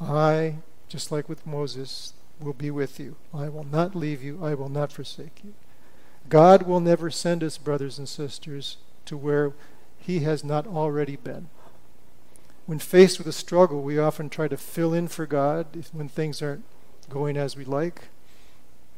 I, 0.00 0.56
just 0.88 1.12
like 1.12 1.28
with 1.28 1.46
Moses, 1.46 2.14
will 2.40 2.52
be 2.52 2.72
with 2.72 2.98
you. 2.98 3.14
I 3.32 3.48
will 3.48 3.62
not 3.62 3.94
leave 3.94 4.24
you. 4.24 4.44
I 4.44 4.54
will 4.54 4.68
not 4.68 4.90
forsake 4.90 5.40
you. 5.44 5.54
God 6.28 6.64
will 6.64 6.80
never 6.80 7.12
send 7.12 7.44
us, 7.44 7.58
brothers 7.58 7.96
and 7.96 8.08
sisters, 8.08 8.78
to 9.04 9.16
where 9.16 9.52
He 9.98 10.18
has 10.24 10.42
not 10.42 10.66
already 10.66 11.14
been. 11.14 11.48
When 12.66 12.78
faced 12.78 13.18
with 13.18 13.26
a 13.26 13.32
struggle, 13.32 13.82
we 13.82 13.98
often 13.98 14.30
try 14.30 14.48
to 14.48 14.56
fill 14.56 14.94
in 14.94 15.08
for 15.08 15.26
God 15.26 15.66
when 15.92 16.08
things 16.08 16.40
aren't 16.40 16.64
going 17.10 17.36
as 17.36 17.56
we 17.56 17.64
like. 17.64 18.08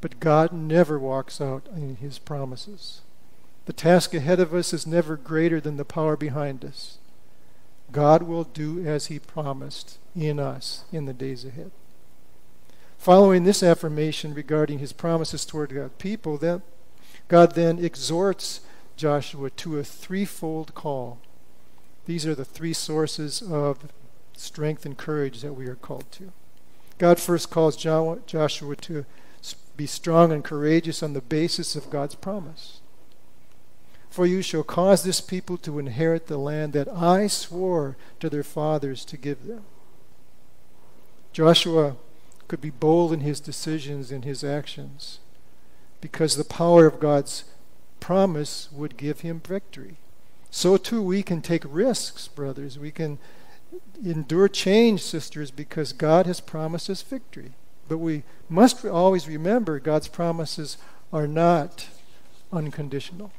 But 0.01 0.21
God 0.21 0.53
never 0.53 0.99
walks 0.99 1.41
out 1.41 1.67
in 1.75 1.97
His 1.97 2.19
promises. 2.19 3.01
The 3.65 3.73
task 3.73 4.15
ahead 4.15 4.39
of 4.39 4.55
us 4.55 4.73
is 4.73 4.87
never 4.87 5.17
greater 5.17 5.61
than 5.61 5.77
the 5.77 5.85
power 5.85 6.17
behind 6.17 6.65
us. 6.65 6.99
God 7.91 8.23
will 8.23 8.45
do 8.45 8.87
as 8.87 9.07
He 9.07 9.19
promised 9.19 9.99
in 10.15 10.39
us 10.39 10.85
in 10.93 11.07
the 11.07 11.13
days 11.13 11.45
ahead. 11.45 11.71
Following 12.99 13.45
this 13.45 13.63
affirmation 13.63 14.35
regarding 14.35 14.81
his 14.81 14.93
promises 14.93 15.45
toward 15.45 15.73
God's 15.73 15.95
people, 15.99 16.39
that 16.39 16.63
God 17.29 17.55
then 17.55 17.79
exhorts 17.79 18.61
Joshua 18.97 19.51
to 19.51 19.79
a 19.79 19.85
threefold 19.85 20.75
call. 20.75 21.19
These 22.07 22.27
are 22.27 22.35
the 22.35 22.45
three 22.45 22.73
sources 22.73 23.42
of 23.42 23.92
strength 24.37 24.87
and 24.87 24.97
courage 24.97 25.42
that 25.42 25.55
we 25.55 25.66
are 25.66 25.75
called 25.75 26.11
to. 26.12 26.33
God 26.99 27.21
first 27.21 27.51
calls 27.51 27.77
Joshua 27.77 28.77
to 28.77 29.05
be 29.77 29.87
strong 29.87 30.33
and 30.33 30.42
courageous 30.42 31.03
on 31.03 31.12
the 31.12 31.21
basis 31.21 31.77
of 31.77 31.90
God's 31.90 32.14
promise. 32.14 32.81
For 34.09 34.25
you 34.25 34.40
shall 34.40 34.62
cause 34.62 35.03
this 35.03 35.21
people 35.21 35.59
to 35.59 35.79
inherit 35.79 36.27
the 36.27 36.38
land 36.38 36.73
that 36.73 36.88
I 36.88 37.27
swore 37.27 37.97
to 38.21 38.31
their 38.31 38.42
fathers 38.42 39.05
to 39.07 39.19
give 39.19 39.47
them. 39.47 39.64
Joshua 41.35 41.97
could 42.49 42.62
be 42.62 42.71
bold 42.71 43.12
in 43.12 43.21
his 43.21 43.40
decisions 43.40 44.11
and 44.11 44.25
his 44.25 44.42
actions 44.42 45.19
because 46.01 46.37
the 46.37 46.45
power 46.45 46.87
of 46.87 47.01
God's 47.01 47.45
promise 48.01 48.71
would 48.73 48.97
give 48.97 49.21
him 49.21 49.40
victory. 49.40 49.97
So 50.57 50.79
too 50.79 51.03
we 51.03 51.23
can 51.23 51.42
take 51.42 51.64
risks, 51.66 52.29
brothers. 52.29 52.79
We 52.79 52.90
can 52.90 53.19
endure 54.03 54.49
change, 54.49 55.03
sisters, 55.03 55.51
because 55.51 55.92
God 55.92 56.25
has 56.25 56.40
promised 56.40 56.88
us 56.88 57.03
victory. 57.03 57.53
But 57.90 57.99
we 57.99 58.23
must 58.49 58.83
always 58.83 59.29
remember 59.29 59.79
God's 59.79 60.09
promises 60.09 60.79
are 61.12 61.27
not 61.27 61.88
unconditional. 62.51 63.33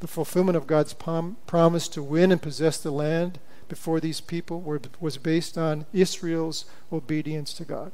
The 0.00 0.06
fulfillment 0.06 0.56
of 0.56 0.66
God's 0.66 0.94
prom- 0.94 1.36
promise 1.46 1.88
to 1.88 2.02
win 2.02 2.32
and 2.32 2.40
possess 2.40 2.78
the 2.78 2.90
land 2.90 3.38
before 3.68 4.00
these 4.00 4.22
people 4.22 4.62
were, 4.62 4.80
was 4.98 5.18
based 5.18 5.58
on 5.58 5.84
Israel's 5.92 6.64
obedience 6.90 7.52
to 7.52 7.66
God. 7.66 7.92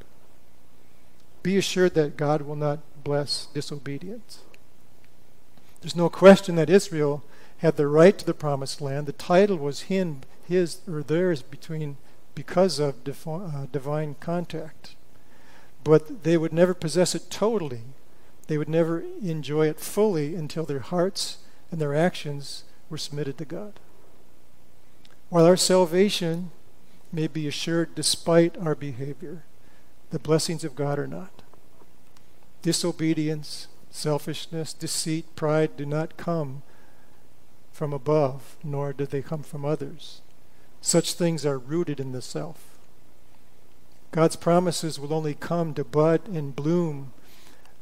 Be 1.42 1.57
assured 1.57 1.95
that 1.95 2.16
God 2.16 2.42
will 2.42 2.55
not 2.55 2.79
bless 3.03 3.47
disobedience. 3.47 4.38
There's 5.81 5.97
no 5.97 6.09
question 6.09 6.55
that 6.55 6.71
Israel 6.71 7.25
had 7.62 7.77
the 7.77 7.87
right 7.87 8.18
to 8.18 8.27
the 8.27 8.35
promised 8.35 8.81
land. 8.81 9.07
The 9.07 9.12
title 9.12 9.57
was 9.57 9.83
him, 9.83 10.22
his 10.48 10.81
or 10.88 11.03
theirs 11.05 11.42
between 11.42 11.96
because 12.35 12.81
of 12.81 12.96
uh, 13.07 13.66
divine 13.70 14.16
contact. 14.18 14.96
But 15.85 16.25
they 16.25 16.37
would 16.37 16.53
never 16.53 16.75
possess 16.75 17.14
it 17.14 17.31
totally. 17.31 17.83
They 18.48 18.59
would 18.59 18.68
never 18.68 19.05
enjoy 19.22 19.68
it 19.68 19.79
fully 19.79 20.35
until 20.35 20.64
their 20.64 20.81
hearts 20.81 21.38
and 21.70 21.81
their 21.81 21.94
actions 21.94 22.64
were 22.90 22.98
submitted 22.98 23.38
to 23.38 23.44
God. 23.44 23.79
While 25.29 25.46
our 25.46 25.57
salvation 25.57 26.51
may 27.12 27.29
be 27.29 27.46
assured 27.46 27.94
despite 27.94 28.59
our 28.59 28.75
behavior, 28.75 29.44
the 30.11 30.18
blessings 30.18 30.64
of 30.64 30.75
God 30.75 30.98
are 30.98 31.07
not. 31.07 31.42
Disobedience, 32.61 33.68
selfishness, 33.90 34.72
deceit, 34.72 35.37
pride 35.37 35.77
do 35.77 35.87
not 35.87 36.16
come 36.16 36.62
from 37.73 37.93
above, 37.93 38.57
nor 38.63 38.93
do 38.93 39.07
they 39.07 39.23
come 39.23 39.43
from 39.43 39.65
others. 39.65 40.21
Such 40.81 41.15
things 41.15 41.47
are 41.47 41.59
rooted 41.59 41.99
in 41.99 42.13
the 42.13 42.23
self. 42.23 42.79
God's 44.11 44.37
promises 44.37 45.01
will 45.01 45.15
only 45.15 45.35
come 45.35 45.73
to 45.75 45.85
bud 45.85 46.29
and 46.29 46.55
bloom 46.55 47.13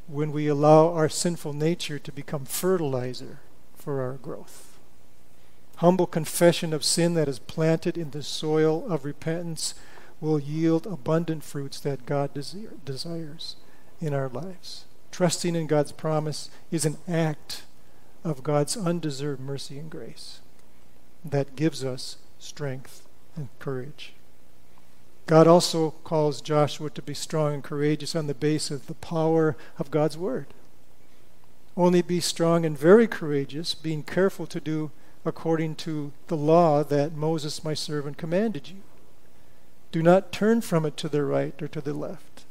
when 0.07 0.33
we 0.33 0.47
allow 0.47 0.93
our 0.93 1.09
sinful 1.09 1.53
nature 1.53 1.99
to 1.99 2.13
become 2.13 2.45
fertilizer 2.45 3.41
for 3.75 4.01
our 4.01 4.15
growth. 4.15 4.79
Humble 5.77 6.07
confession 6.07 6.73
of 6.73 6.85
sin 6.85 7.15
that 7.15 7.29
is 7.29 7.39
planted 7.39 7.97
in 7.97 8.11
the 8.11 8.23
soil 8.23 8.87
of 8.91 9.05
repentance 9.05 9.75
will 10.21 10.39
yield 10.39 10.87
abundant 10.87 11.43
fruits 11.43 11.81
that 11.81 12.07
God 12.07 12.35
desire, 12.35 12.75
desires 12.85 13.57
in 14.01 14.13
our 14.13 14.29
lives. 14.29 14.85
Trusting 15.11 15.57
in 15.57 15.67
God's 15.67 15.93
promise 15.93 16.51
is 16.71 16.85
an 16.85 16.99
act 17.09 17.63
of 18.25 18.43
God's 18.43 18.77
undeserved 18.77 19.41
mercy 19.41 19.79
and 19.79 19.91
grace 19.91 20.41
that 21.25 21.57
gives 21.57 21.85
us 21.85 22.17
strength 22.39 23.07
and 23.37 23.49
courage. 23.59 24.15
God 25.27 25.47
also 25.47 25.93
calls 26.03 26.41
Joshua 26.41 26.91
to 26.91 27.03
be 27.03 27.15
strong 27.15 27.55
and 27.55 27.65
courageous 27.65 28.17
on 28.17 28.27
the 28.27 28.35
basis 28.35 28.81
of 28.81 28.87
the 28.87 28.95
power 28.95 29.57
of 29.79 29.91
God's 29.91 30.19
word. 30.19 30.47
Only 31.77 32.03
be 32.03 32.21
strong 32.21 32.65
and 32.67 32.77
very 32.77 33.07
courageous, 33.07 33.75
being 33.75 34.03
careful 34.03 34.47
to 34.49 34.61
do 34.61 34.91
according 35.25 35.77
to 35.77 36.13
the 36.27 36.37
law 36.37 36.83
that 36.83 37.15
Moses, 37.15 37.63
my 37.63 37.75
servant, 37.75 38.17
commanded 38.17 38.69
you. 38.69 38.79
Do 39.93 40.03
not 40.03 40.33
turn 40.33 40.61
from 40.63 40.85
it 40.85 40.97
to 40.99 41.09
the 41.09 41.25
right 41.25 41.61
or 41.63 41.69
to 41.69 41.81
the 41.81 41.95
left, 41.95 42.45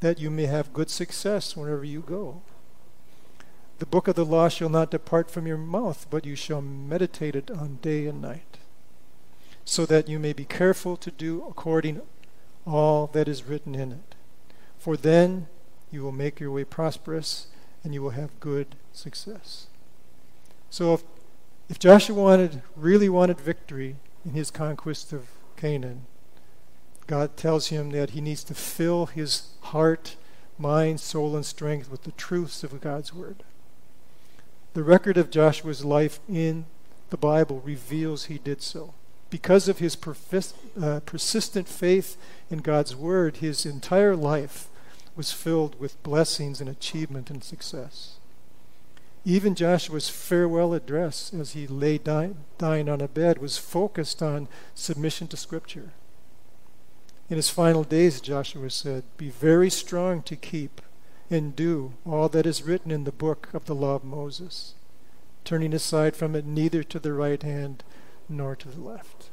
that 0.00 0.18
you 0.18 0.30
may 0.30 0.46
have 0.46 0.72
good 0.72 0.90
success 0.90 1.56
wherever 1.56 1.84
you 1.84 2.00
go. 2.00 2.42
The 3.78 3.86
book 3.86 4.08
of 4.08 4.16
the 4.16 4.24
law 4.24 4.48
shall 4.48 4.68
not 4.68 4.90
depart 4.90 5.30
from 5.30 5.46
your 5.46 5.56
mouth, 5.56 6.06
but 6.10 6.26
you 6.26 6.34
shall 6.34 6.60
meditate 6.60 7.36
it 7.36 7.50
on 7.50 7.78
day 7.80 8.06
and 8.06 8.20
night, 8.20 8.58
so 9.64 9.86
that 9.86 10.08
you 10.08 10.18
may 10.18 10.32
be 10.32 10.44
careful 10.44 10.96
to 10.96 11.10
do 11.12 11.44
according 11.48 12.00
all 12.66 13.06
that 13.08 13.28
is 13.28 13.44
written 13.44 13.76
in 13.76 13.92
it. 13.92 14.14
For 14.78 14.96
then 14.96 15.46
you 15.92 16.02
will 16.02 16.12
make 16.12 16.40
your 16.40 16.50
way 16.50 16.64
prosperous 16.64 17.46
and 17.84 17.94
you 17.94 18.02
will 18.02 18.10
have 18.10 18.40
good 18.40 18.74
success. 18.92 19.68
So 20.70 20.94
if, 20.94 21.04
if 21.68 21.78
Joshua 21.78 22.20
wanted 22.20 22.62
really 22.76 23.08
wanted 23.08 23.40
victory 23.40 23.96
in 24.24 24.32
his 24.32 24.50
conquest 24.50 25.12
of 25.12 25.28
Canaan, 25.56 26.06
God 27.06 27.36
tells 27.36 27.68
him 27.68 27.90
that 27.90 28.10
he 28.10 28.20
needs 28.20 28.44
to 28.44 28.54
fill 28.54 29.06
his 29.06 29.50
heart, 29.62 30.16
mind, 30.58 31.00
soul, 31.00 31.36
and 31.36 31.46
strength 31.46 31.90
with 31.90 32.02
the 32.02 32.12
truths 32.12 32.62
of 32.64 32.78
God's 32.80 33.14
word. 33.14 33.44
The 34.78 34.84
record 34.84 35.16
of 35.16 35.32
Joshua's 35.32 35.84
life 35.84 36.20
in 36.28 36.66
the 37.10 37.16
Bible 37.16 37.60
reveals 37.64 38.26
he 38.26 38.38
did 38.38 38.62
so. 38.62 38.94
Because 39.28 39.66
of 39.66 39.80
his 39.80 39.96
perfis- 39.96 40.54
uh, 40.80 41.00
persistent 41.00 41.66
faith 41.66 42.16
in 42.48 42.58
God's 42.58 42.94
Word, 42.94 43.38
his 43.38 43.66
entire 43.66 44.14
life 44.14 44.68
was 45.16 45.32
filled 45.32 45.80
with 45.80 46.00
blessings 46.04 46.60
and 46.60 46.70
achievement 46.70 47.28
and 47.28 47.42
success. 47.42 48.18
Even 49.24 49.56
Joshua's 49.56 50.08
farewell 50.08 50.72
address 50.72 51.34
as 51.34 51.54
he 51.54 51.66
lay 51.66 51.98
dying 51.98 52.36
on 52.88 53.00
a 53.00 53.08
bed 53.08 53.38
was 53.38 53.58
focused 53.58 54.22
on 54.22 54.46
submission 54.76 55.26
to 55.26 55.36
Scripture. 55.36 55.90
In 57.28 57.34
his 57.34 57.50
final 57.50 57.82
days, 57.82 58.20
Joshua 58.20 58.70
said, 58.70 59.02
Be 59.16 59.28
very 59.28 59.70
strong 59.70 60.22
to 60.22 60.36
keep 60.36 60.80
and 61.30 61.54
do 61.54 61.92
all 62.06 62.28
that 62.28 62.46
is 62.46 62.62
written 62.62 62.90
in 62.90 63.04
the 63.04 63.12
book 63.12 63.48
of 63.52 63.66
the 63.66 63.74
law 63.74 63.94
of 63.94 64.04
Moses, 64.04 64.74
turning 65.44 65.74
aside 65.74 66.16
from 66.16 66.34
it 66.34 66.46
neither 66.46 66.82
to 66.82 66.98
the 66.98 67.12
right 67.12 67.42
hand 67.42 67.84
nor 68.28 68.56
to 68.56 68.68
the 68.68 68.80
left. 68.80 69.30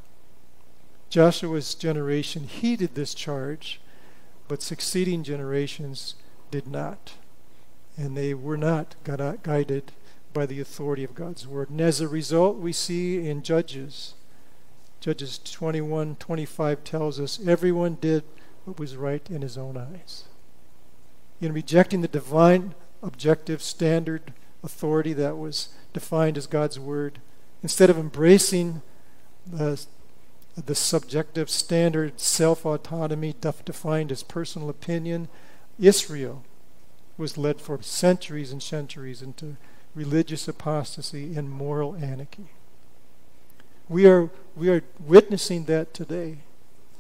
Joshua's 1.10 1.74
generation 1.76 2.44
heeded 2.44 2.96
this 2.96 3.14
charge, 3.14 3.80
but 4.48 4.62
succeeding 4.62 5.24
generations 5.24 6.16
did 6.52 6.68
not. 6.68 7.14
And 7.98 8.18
they 8.18 8.34
were 8.34 8.58
not 8.58 8.96
uh, 9.08 9.34
guided 9.42 9.94
by 10.34 10.46
the 10.46 10.60
authority 10.60 11.06
of 11.06 11.16
God's 11.16 11.48
word. 11.48 11.70
And 11.70 11.80
as 11.80 12.02
a 12.02 12.10
result, 12.10 12.58
we 12.58 12.74
see 12.74 13.26
in 13.26 13.42
Judges, 13.42 14.16
Judges 15.00 15.40
21 15.40 16.18
25 16.18 16.84
tells 16.84 17.20
us, 17.22 17.40
everyone 17.48 17.98
did 18.02 18.24
what 18.66 18.78
was 18.78 18.98
right 18.98 19.26
in 19.30 19.42
his 19.42 19.58
own 19.58 19.78
eyes 19.78 20.26
in 21.42 21.54
rejecting 21.54 22.02
the 22.02 22.08
divine, 22.08 22.74
objective, 23.02 23.62
standard 23.62 24.34
authority 24.64 25.14
that 25.14 25.38
was 25.38 25.70
defined 25.94 26.38
as 26.38 26.48
God's 26.48 26.80
Word, 26.80 27.20
instead 27.62 27.90
of 27.90 27.98
embracing 27.98 28.82
the, 29.46 29.84
the 30.56 30.76
subjective, 30.76 31.50
standard 31.50 32.20
self 32.20 32.66
autonomy 32.66 33.36
defined 33.40 34.12
as 34.12 34.24
personal 34.24 34.70
opinion, 34.70 35.28
Israel 35.80 36.44
was 37.18 37.38
led 37.38 37.62
for 37.62 37.82
centuries 37.82 38.52
and 38.52 38.62
centuries 38.62 39.22
into 39.22 39.56
religious 39.94 40.48
apostasy 40.48 41.36
and 41.36 41.50
moral 41.50 41.96
anarchy. 41.96 42.50
We 43.88 44.06
are, 44.08 44.30
we 44.56 44.70
are 44.70 44.84
witnessing 45.00 45.66
that 45.66 45.94
today 45.94 46.40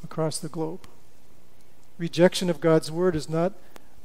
across 0.03 0.37
the 0.37 0.47
globe. 0.47 0.87
Rejection 1.97 2.49
of 2.49 2.61
God's 2.61 2.91
Word 2.91 3.15
is 3.15 3.29
not 3.29 3.53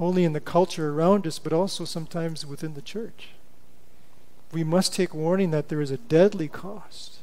only 0.00 0.24
in 0.24 0.32
the 0.32 0.40
culture 0.40 0.90
around 0.90 1.26
us, 1.26 1.38
but 1.38 1.52
also 1.52 1.84
sometimes 1.84 2.46
within 2.46 2.72
the 2.72 2.82
church. 2.82 3.28
We 4.50 4.64
must 4.64 4.94
take 4.94 5.14
warning 5.14 5.50
that 5.50 5.68
there 5.68 5.82
is 5.82 5.90
a 5.90 5.98
deadly 5.98 6.48
cost 6.48 7.18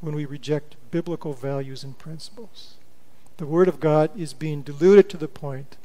when 0.00 0.14
we 0.14 0.24
reject 0.24 0.76
biblical 0.90 1.34
values 1.34 1.84
and 1.84 1.96
principles. 1.96 2.76
The 3.36 3.46
Word 3.46 3.68
of 3.68 3.80
God 3.80 4.18
is 4.18 4.32
being 4.32 4.62
diluted 4.62 5.10
to 5.10 5.18
the 5.18 5.28
point 5.28 5.76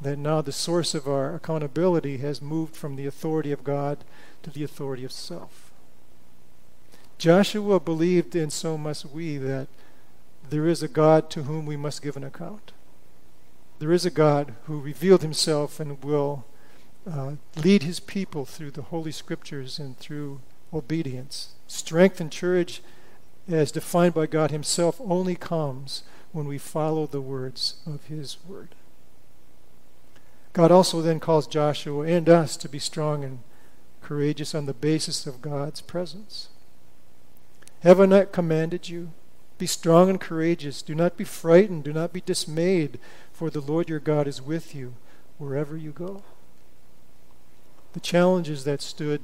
that 0.00 0.18
now 0.18 0.42
the 0.42 0.52
source 0.52 0.94
of 0.94 1.06
our 1.06 1.36
accountability 1.36 2.18
has 2.18 2.42
moved 2.42 2.74
from 2.74 2.96
the 2.96 3.06
authority 3.06 3.52
of 3.52 3.64
God 3.64 3.98
to 4.42 4.50
the 4.50 4.64
authority 4.64 5.04
of 5.04 5.12
self. 5.12 5.70
Joshua 7.18 7.80
believed, 7.80 8.34
and 8.34 8.52
so 8.52 8.76
must 8.76 9.06
we, 9.06 9.38
that 9.38 9.68
there 10.50 10.66
is 10.66 10.82
a 10.82 10.88
God 10.88 11.30
to 11.30 11.44
whom 11.44 11.64
we 11.66 11.76
must 11.76 12.02
give 12.02 12.16
an 12.16 12.24
account 12.24 12.72
there 13.78 13.92
is 13.92 14.06
a 14.06 14.10
God 14.10 14.54
who 14.64 14.80
revealed 14.80 15.22
himself 15.22 15.78
and 15.80 16.02
will 16.02 16.44
uh, 17.10 17.32
lead 17.56 17.82
his 17.82 18.00
people 18.00 18.44
through 18.44 18.70
the 18.70 18.82
Holy 18.82 19.12
Scriptures 19.12 19.78
and 19.78 19.98
through 19.98 20.40
obedience. 20.72 21.50
Strength 21.66 22.20
and 22.20 22.34
courage, 22.34 22.82
as 23.48 23.70
defined 23.70 24.14
by 24.14 24.26
God 24.26 24.50
himself, 24.50 25.00
only 25.00 25.36
comes 25.36 26.02
when 26.32 26.46
we 26.46 26.58
follow 26.58 27.06
the 27.06 27.20
words 27.20 27.76
of 27.86 28.06
his 28.06 28.36
word. 28.46 28.74
God 30.52 30.70
also 30.72 31.02
then 31.02 31.20
calls 31.20 31.46
Joshua 31.46 32.06
and 32.06 32.28
us 32.28 32.56
to 32.56 32.68
be 32.68 32.78
strong 32.78 33.22
and 33.24 33.40
courageous 34.00 34.54
on 34.54 34.66
the 34.66 34.74
basis 34.74 35.26
of 35.26 35.42
God's 35.42 35.80
presence. 35.80 36.48
Have 37.80 38.00
I 38.00 38.06
not 38.06 38.32
commanded 38.32 38.88
you? 38.88 39.10
Be 39.58 39.66
strong 39.66 40.10
and 40.10 40.20
courageous. 40.20 40.82
Do 40.82 40.94
not 40.94 41.16
be 41.16 41.24
frightened. 41.24 41.84
Do 41.84 41.92
not 41.92 42.12
be 42.12 42.20
dismayed, 42.20 42.98
for 43.36 43.50
the 43.50 43.60
Lord 43.60 43.90
your 43.90 43.98
God 43.98 44.26
is 44.26 44.40
with 44.40 44.74
you 44.74 44.94
wherever 45.36 45.76
you 45.76 45.90
go. 45.90 46.22
The 47.92 48.00
challenges 48.00 48.64
that 48.64 48.80
stood 48.80 49.20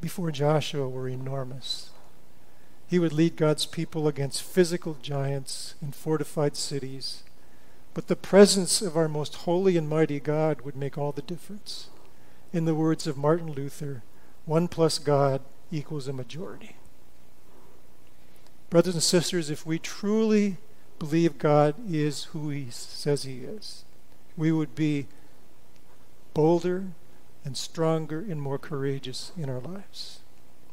before 0.00 0.32
Joshua 0.32 0.88
were 0.88 1.08
enormous. 1.08 1.90
He 2.88 2.98
would 2.98 3.12
lead 3.12 3.36
God's 3.36 3.64
people 3.64 4.08
against 4.08 4.42
physical 4.42 4.96
giants 5.00 5.76
and 5.80 5.94
fortified 5.94 6.56
cities, 6.56 7.22
but 7.94 8.08
the 8.08 8.16
presence 8.16 8.82
of 8.82 8.96
our 8.96 9.08
most 9.08 9.36
holy 9.36 9.76
and 9.76 9.88
mighty 9.88 10.18
God 10.18 10.62
would 10.62 10.74
make 10.74 10.98
all 10.98 11.12
the 11.12 11.22
difference. 11.22 11.90
In 12.52 12.64
the 12.64 12.74
words 12.74 13.06
of 13.06 13.16
Martin 13.16 13.52
Luther, 13.52 14.02
one 14.46 14.66
plus 14.66 14.98
God 14.98 15.42
equals 15.70 16.08
a 16.08 16.12
majority. 16.12 16.74
Brothers 18.68 18.94
and 18.94 19.02
sisters, 19.02 19.48
if 19.48 19.64
we 19.64 19.78
truly 19.78 20.56
believe 21.00 21.38
God 21.38 21.74
is 21.90 22.24
who 22.24 22.50
He 22.50 22.68
says 22.70 23.24
He 23.24 23.38
is, 23.38 23.84
we 24.36 24.52
would 24.52 24.76
be 24.76 25.08
bolder 26.32 26.84
and 27.44 27.56
stronger 27.56 28.20
and 28.20 28.40
more 28.40 28.58
courageous 28.58 29.32
in 29.36 29.50
our 29.50 29.58
lives. 29.58 30.20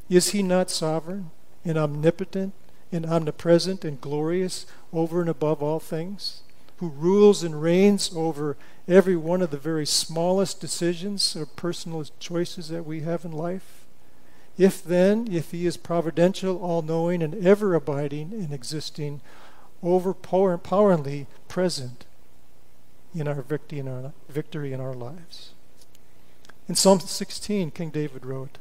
Is 0.09 0.29
he 0.29 0.43
not 0.43 0.69
sovereign 0.69 1.31
and 1.65 1.77
omnipotent 1.77 2.53
and 2.91 3.05
omnipresent 3.05 3.83
and 3.83 3.99
glorious 3.99 4.65
over 4.93 5.21
and 5.21 5.29
above 5.29 5.63
all 5.63 5.79
things? 5.79 6.41
Who 6.77 6.89
rules 6.89 7.43
and 7.43 7.61
reigns 7.61 8.11
over 8.15 8.55
every 8.87 9.15
one 9.15 9.41
of 9.41 9.49
the 9.49 9.57
very 9.57 9.85
smallest 9.85 10.61
decisions 10.61 11.35
or 11.35 11.45
personal 11.45 12.05
choices 12.19 12.69
that 12.69 12.85
we 12.85 13.01
have 13.01 13.25
in 13.25 13.31
life? 13.31 13.85
If 14.57 14.83
then, 14.83 15.27
if 15.31 15.51
he 15.51 15.65
is 15.65 15.77
providential, 15.77 16.57
all 16.57 16.81
knowing, 16.81 17.21
and 17.21 17.45
ever 17.45 17.75
abiding 17.75 18.33
and 18.33 18.53
existing, 18.53 19.21
overpoweringly 19.83 21.27
present 21.47 22.05
in 23.13 23.27
our 23.27 23.41
victory 23.41 23.79
in 23.79 23.87
our, 23.87 24.13
victory 24.29 24.73
in 24.73 24.79
our 24.79 24.93
lives. 24.93 25.51
In 26.67 26.75
Psalm 26.75 26.99
16, 26.99 27.71
King 27.71 27.89
David 27.89 28.25
wrote, 28.25 28.57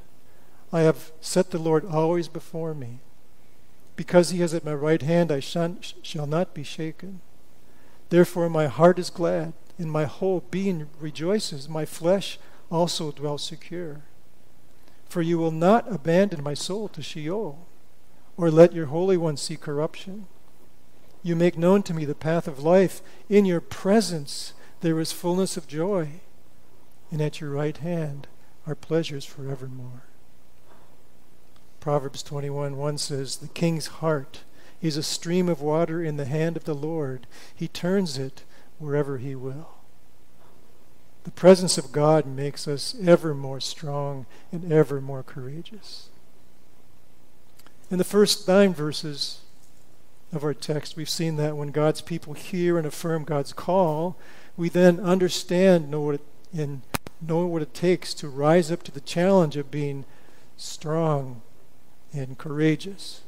I 0.72 0.80
have 0.80 1.12
set 1.20 1.50
the 1.50 1.58
Lord 1.58 1.84
always 1.84 2.28
before 2.28 2.74
me. 2.74 3.00
Because 3.96 4.30
he 4.30 4.42
is 4.42 4.52
at 4.52 4.64
my 4.64 4.74
right 4.74 5.00
hand, 5.00 5.32
I 5.32 5.40
shall 5.40 6.26
not 6.26 6.54
be 6.54 6.62
shaken. 6.62 7.20
Therefore, 8.10 8.48
my 8.50 8.66
heart 8.66 8.98
is 8.98 9.10
glad, 9.10 9.54
and 9.78 9.90
my 9.90 10.04
whole 10.04 10.44
being 10.50 10.88
rejoices. 11.00 11.68
My 11.68 11.84
flesh 11.84 12.38
also 12.70 13.10
dwells 13.10 13.42
secure. 13.42 14.02
For 15.08 15.22
you 15.22 15.38
will 15.38 15.50
not 15.50 15.90
abandon 15.92 16.42
my 16.42 16.54
soul 16.54 16.88
to 16.88 17.02
Sheol, 17.02 17.66
or 18.36 18.50
let 18.50 18.72
your 18.72 18.86
Holy 18.86 19.16
One 19.16 19.36
see 19.36 19.56
corruption. 19.56 20.26
You 21.26 21.34
make 21.34 21.58
known 21.58 21.82
to 21.82 21.92
me 21.92 22.04
the 22.04 22.14
path 22.14 22.46
of 22.46 22.62
life. 22.62 23.02
In 23.28 23.44
your 23.44 23.60
presence 23.60 24.52
there 24.80 25.00
is 25.00 25.10
fullness 25.10 25.56
of 25.56 25.66
joy, 25.66 26.20
and 27.10 27.20
at 27.20 27.40
your 27.40 27.50
right 27.50 27.76
hand 27.76 28.28
are 28.64 28.76
pleasures 28.76 29.24
forevermore. 29.24 30.04
Proverbs 31.80 32.22
21 32.22 32.76
1 32.76 32.98
says, 32.98 33.38
The 33.38 33.48
king's 33.48 33.88
heart 33.88 34.44
is 34.80 34.96
a 34.96 35.02
stream 35.02 35.48
of 35.48 35.60
water 35.60 36.00
in 36.00 36.16
the 36.16 36.26
hand 36.26 36.56
of 36.56 36.62
the 36.62 36.76
Lord. 36.76 37.26
He 37.52 37.66
turns 37.66 38.18
it 38.18 38.44
wherever 38.78 39.18
he 39.18 39.34
will. 39.34 39.70
The 41.24 41.32
presence 41.32 41.76
of 41.76 41.90
God 41.90 42.24
makes 42.24 42.68
us 42.68 42.94
ever 43.04 43.34
more 43.34 43.58
strong 43.58 44.26
and 44.52 44.72
ever 44.72 45.00
more 45.00 45.24
courageous. 45.24 46.08
In 47.90 47.98
the 47.98 48.04
first 48.04 48.46
nine 48.46 48.72
verses, 48.72 49.40
of 50.36 50.44
our 50.44 50.54
text, 50.54 50.96
we've 50.96 51.08
seen 51.08 51.36
that 51.36 51.56
when 51.56 51.70
God's 51.70 52.00
people 52.00 52.34
hear 52.34 52.78
and 52.78 52.86
affirm 52.86 53.24
God's 53.24 53.52
call, 53.52 54.16
we 54.56 54.68
then 54.68 55.00
understand 55.00 55.90
know 55.90 56.02
what 56.02 56.16
it, 56.16 56.20
and 56.56 56.82
know 57.20 57.46
what 57.46 57.62
it 57.62 57.74
takes 57.74 58.14
to 58.14 58.28
rise 58.28 58.70
up 58.70 58.82
to 58.84 58.92
the 58.92 59.00
challenge 59.00 59.56
of 59.56 59.70
being 59.70 60.04
strong 60.56 61.42
and 62.12 62.38
courageous. 62.38 63.22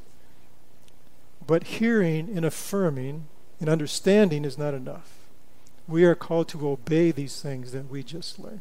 But 1.46 1.64
hearing 1.64 2.28
and 2.36 2.44
affirming 2.44 3.26
and 3.60 3.68
understanding 3.68 4.44
is 4.44 4.58
not 4.58 4.74
enough. 4.74 5.12
We 5.86 6.04
are 6.04 6.14
called 6.14 6.48
to 6.50 6.68
obey 6.68 7.10
these 7.10 7.40
things 7.40 7.72
that 7.72 7.90
we 7.90 8.02
just 8.02 8.38
learned. 8.38 8.60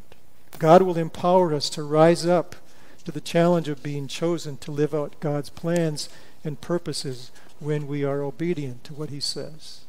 God 0.58 0.82
will 0.82 0.96
empower 0.96 1.54
us 1.54 1.68
to 1.70 1.82
rise 1.82 2.26
up 2.26 2.56
to 3.04 3.12
the 3.12 3.20
challenge 3.20 3.68
of 3.68 3.82
being 3.82 4.08
chosen 4.08 4.56
to 4.58 4.72
live 4.72 4.94
out 4.94 5.20
God's 5.20 5.50
plans 5.50 6.08
and 6.48 6.60
purposes 6.60 7.30
when 7.60 7.86
we 7.86 8.02
are 8.02 8.22
obedient 8.22 8.82
to 8.82 8.94
what 8.94 9.10
he 9.10 9.20
says. 9.20 9.82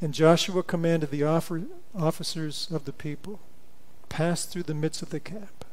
And 0.00 0.14
Joshua 0.14 0.62
commanded 0.62 1.10
the 1.10 1.24
officers 1.24 2.68
of 2.70 2.84
the 2.86 2.92
people, 2.92 3.40
pass 4.08 4.46
through 4.46 4.62
the 4.62 4.74
midst 4.74 5.02
of 5.02 5.10
the 5.10 5.20
camp 5.20 5.64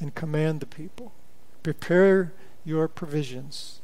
and 0.00 0.14
command 0.14 0.60
the 0.60 0.66
people, 0.66 1.12
prepare 1.62 2.32
your 2.64 2.88
provisions, 2.88 3.80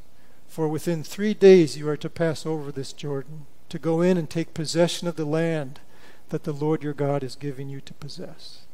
for 0.47 0.69
within 0.69 1.03
three 1.03 1.35
days 1.35 1.77
you 1.77 1.89
are 1.89 1.97
to 1.97 2.11
pass 2.11 2.47
over 2.47 2.73
this 2.73 2.93
Jordan, 2.93 3.47
to 3.69 3.79
go 3.79 4.01
in 4.01 4.17
and 4.17 4.29
take 4.29 4.55
possession 4.55 5.09
of 5.09 5.17
the 5.17 5.25
land 5.25 5.81
that 6.29 6.45
the 6.45 6.53
Lord 6.53 6.83
your 6.83 6.95
God 6.95 7.23
is 7.23 7.37
giving 7.37 7.69
you 7.69 7.81
to 7.81 7.95
possess. 7.95 8.67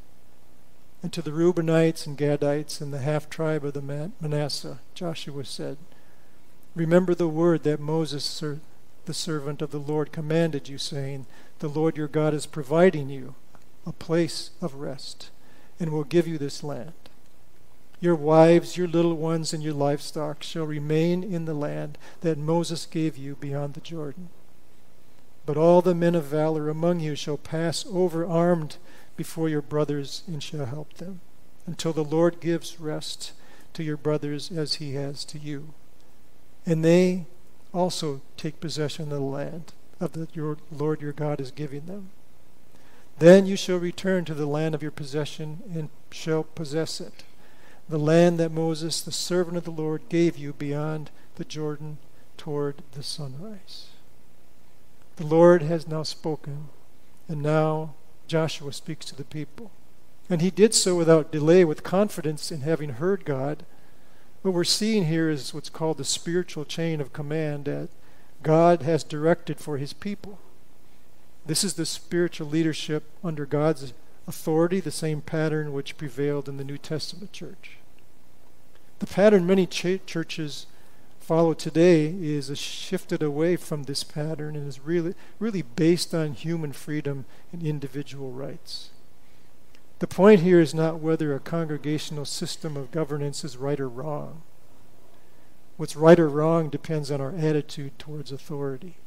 And 1.02 1.12
to 1.12 1.22
the 1.22 1.30
Reubenites 1.30 2.06
and 2.06 2.16
Gadites 2.16 2.80
and 2.80 2.92
the 2.92 2.98
half 2.98 3.28
tribe 3.30 3.64
of 3.64 3.74
the 3.74 4.10
Manasseh, 4.20 4.80
Joshua 4.94 5.44
said, 5.44 5.76
Remember 6.74 7.14
the 7.14 7.28
word 7.28 7.62
that 7.62 7.80
Moses, 7.80 8.42
the 9.04 9.14
servant 9.14 9.62
of 9.62 9.70
the 9.70 9.78
Lord, 9.78 10.12
commanded 10.12 10.68
you, 10.68 10.78
saying, 10.78 11.26
The 11.60 11.68
Lord 11.68 11.96
your 11.96 12.08
God 12.08 12.34
is 12.34 12.46
providing 12.46 13.08
you 13.08 13.34
a 13.86 13.92
place 13.92 14.50
of 14.60 14.74
rest 14.74 15.30
and 15.78 15.90
will 15.90 16.04
give 16.04 16.26
you 16.26 16.38
this 16.38 16.64
land. 16.64 16.92
Your 18.00 18.14
wives, 18.14 18.76
your 18.76 18.88
little 18.88 19.14
ones, 19.14 19.52
and 19.54 19.62
your 19.62 19.72
livestock 19.72 20.42
shall 20.42 20.64
remain 20.64 21.22
in 21.22 21.46
the 21.46 21.54
land 21.54 21.96
that 22.20 22.36
Moses 22.36 22.84
gave 22.84 23.16
you 23.16 23.36
beyond 23.36 23.74
the 23.74 23.80
Jordan. 23.80 24.28
But 25.46 25.56
all 25.56 25.80
the 25.80 25.94
men 25.94 26.14
of 26.14 26.24
valor 26.24 26.68
among 26.68 27.00
you 27.00 27.14
shall 27.14 27.38
pass 27.38 27.86
over 27.90 28.26
armed 28.26 28.76
before 29.16 29.48
your 29.48 29.62
brothers 29.62 30.22
and 30.26 30.42
shall 30.42 30.66
help 30.66 30.94
them, 30.94 31.20
until 31.66 31.92
the 31.92 32.04
Lord 32.04 32.40
gives 32.40 32.80
rest 32.80 33.32
to 33.74 33.82
your 33.82 33.96
brothers 33.96 34.50
as 34.50 34.74
he 34.74 34.94
has 34.94 35.24
to 35.26 35.38
you 35.38 35.74
and 36.66 36.84
they 36.84 37.26
also 37.72 38.20
take 38.36 38.60
possession 38.60 39.04
of 39.04 39.10
the 39.10 39.20
land 39.20 39.72
of 40.00 40.12
the 40.12 40.28
your 40.34 40.58
Lord 40.70 41.00
your 41.00 41.12
God 41.12 41.40
is 41.40 41.50
giving 41.52 41.86
them. 41.86 42.10
Then 43.18 43.46
you 43.46 43.56
shall 43.56 43.78
return 43.78 44.24
to 44.26 44.34
the 44.34 44.46
land 44.46 44.74
of 44.74 44.82
your 44.82 44.90
possession 44.90 45.62
and 45.72 45.88
shall 46.10 46.42
possess 46.42 47.00
it, 47.00 47.24
the 47.88 47.98
land 47.98 48.38
that 48.38 48.50
Moses, 48.50 49.00
the 49.00 49.12
servant 49.12 49.56
of 49.56 49.64
the 49.64 49.70
Lord, 49.70 50.08
gave 50.08 50.36
you 50.36 50.52
beyond 50.52 51.10
the 51.36 51.44
Jordan 51.44 51.98
toward 52.36 52.82
the 52.92 53.02
sunrise. 53.02 53.86
The 55.16 55.24
Lord 55.24 55.62
has 55.62 55.86
now 55.86 56.02
spoken, 56.02 56.68
and 57.26 57.42
now 57.42 57.94
Joshua 58.26 58.72
speaks 58.72 59.06
to 59.06 59.16
the 59.16 59.24
people. 59.24 59.70
And 60.28 60.40
he 60.40 60.50
did 60.50 60.74
so 60.74 60.96
without 60.96 61.30
delay, 61.30 61.64
with 61.64 61.82
confidence 61.82 62.50
in 62.50 62.62
having 62.62 62.90
heard 62.90 63.24
God 63.24 63.64
what 64.46 64.54
we're 64.54 64.62
seeing 64.62 65.06
here 65.06 65.28
is 65.28 65.52
what's 65.52 65.68
called 65.68 65.98
the 65.98 66.04
spiritual 66.04 66.64
chain 66.64 67.00
of 67.00 67.12
command 67.12 67.64
that 67.64 67.88
God 68.44 68.82
has 68.82 69.02
directed 69.02 69.58
for 69.58 69.76
his 69.76 69.92
people. 69.92 70.38
This 71.44 71.64
is 71.64 71.74
the 71.74 71.84
spiritual 71.84 72.46
leadership 72.46 73.10
under 73.24 73.44
God's 73.44 73.92
authority, 74.28 74.78
the 74.78 74.92
same 74.92 75.20
pattern 75.20 75.72
which 75.72 75.98
prevailed 75.98 76.48
in 76.48 76.58
the 76.58 76.64
New 76.64 76.78
Testament 76.78 77.32
church. 77.32 77.78
The 79.00 79.08
pattern 79.08 79.48
many 79.48 79.66
ch- 79.66 79.98
churches 80.06 80.66
follow 81.26 81.54
today 81.54 82.06
is 82.06 82.56
shifted 82.56 83.20
away 83.20 83.56
from 83.56 83.82
this 83.82 84.04
pattern 84.04 84.54
and 84.54 84.68
is 84.68 84.78
really 84.78 85.12
really 85.40 85.62
based 85.62 86.14
on 86.14 86.32
human 86.32 86.72
freedom 86.72 87.24
and 87.50 87.64
individual 87.64 88.30
rights. 88.30 88.90
The 89.98 90.06
point 90.06 90.42
here 90.42 90.60
is 90.60 90.72
not 90.72 91.00
whether 91.00 91.34
a 91.34 91.40
congregational 91.40 92.26
system 92.26 92.76
of 92.76 92.92
governance 92.92 93.42
is 93.42 93.56
right 93.56 93.80
or 93.80 93.88
wrong. 93.88 94.42
What's 95.76 95.96
right 95.96 96.20
or 96.20 96.28
wrong 96.28 96.68
depends 96.68 97.10
on 97.10 97.20
our 97.20 97.34
attitude 97.34 97.98
towards 97.98 98.30
authority. 98.30 98.98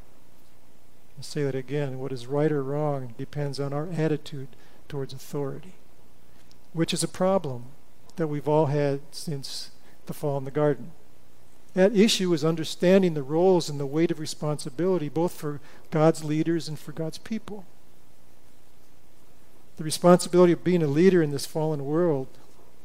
I'll 1.18 1.24
say 1.24 1.44
that 1.44 1.56
again. 1.56 2.00
What 2.00 2.12
is 2.12 2.28
right 2.28 2.52
or 2.52 2.62
wrong 2.62 3.14
depends 3.18 3.62
on 3.62 3.72
our 3.72 3.88
attitude 3.96 4.50
towards 4.90 5.14
authority, 5.14 5.76
which 6.74 6.94
is 6.94 7.02
a 7.02 7.08
problem 7.08 7.68
that 8.18 8.28
we've 8.28 8.50
all 8.50 8.66
had 8.66 9.00
since 9.12 9.72
the 10.08 10.14
fall 10.14 10.38
in 10.38 10.44
the 10.44 10.52
garden. 10.52 10.92
That 11.74 11.96
issue 11.96 12.34
is 12.34 12.44
understanding 12.44 13.14
the 13.14 13.24
roles 13.24 13.70
and 13.70 13.80
the 13.80 13.86
weight 13.86 14.12
of 14.12 14.20
responsibility 14.20 15.08
both 15.08 15.34
for 15.34 15.62
God's 15.92 16.24
leaders 16.24 16.68
and 16.68 16.80
for 16.80 16.92
God's 16.92 17.20
people. 17.20 17.66
The 19.78 19.84
responsibility 19.84 20.52
of 20.52 20.64
being 20.64 20.84
a 20.84 20.88
leader 20.88 21.22
in 21.22 21.32
this 21.32 21.46
fallen 21.46 21.86
world 21.86 22.28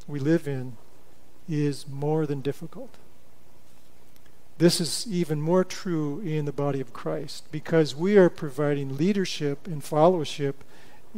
we 0.07 0.20
live 0.20 0.47
in 0.47 0.77
is 1.49 1.88
more 1.88 2.27
than 2.27 2.40
difficult. 2.40 2.97
This 4.59 4.81
is 4.81 5.07
even 5.11 5.40
more 5.40 5.64
true 5.64 6.20
in 6.20 6.44
the 6.44 6.53
body 6.53 6.81
of 6.81 6.92
Christ 6.92 7.51
because 7.51 7.97
we 7.97 8.16
are 8.16 8.31
providing 8.31 8.97
leadership 8.97 9.66
and 9.66 9.83
followership 9.83 10.55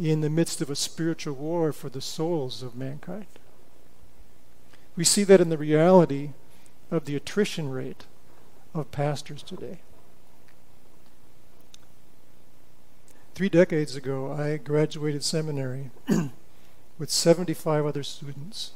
in 0.00 0.20
the 0.20 0.30
midst 0.30 0.62
of 0.62 0.70
a 0.70 0.76
spiritual 0.76 1.34
war 1.34 1.72
for 1.72 1.88
the 1.88 2.00
souls 2.00 2.62
of 2.62 2.74
mankind. 2.74 3.26
We 4.96 5.04
see 5.04 5.24
that 5.24 5.40
in 5.40 5.50
the 5.50 5.58
reality 5.58 6.30
of 6.90 7.04
the 7.04 7.16
attrition 7.16 7.70
rate 7.70 8.04
of 8.74 8.90
pastors 8.90 9.42
today. 9.42 9.78
Three 13.34 13.48
decades 13.48 13.96
ago, 13.96 14.32
I 14.32 14.56
graduated 14.56 15.22
seminary 15.22 15.90
with 16.98 17.10
75 17.10 17.84
other 17.84 18.02
students. 18.02 18.72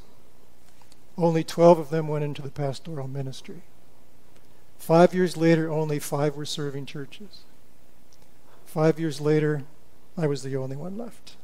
Only 1.16 1.44
12 1.44 1.78
of 1.78 1.90
them 1.90 2.08
went 2.08 2.24
into 2.24 2.42
the 2.42 2.50
pastoral 2.50 3.08
ministry. 3.08 3.62
Five 4.78 5.14
years 5.14 5.36
later, 5.36 5.70
only 5.70 5.98
five 5.98 6.36
were 6.36 6.44
serving 6.44 6.86
churches. 6.86 7.40
Five 8.64 9.00
years 9.00 9.20
later, 9.20 9.64
I 10.16 10.26
was 10.26 10.42
the 10.42 10.56
only 10.56 10.76
one 10.76 10.96
left. 10.96 11.36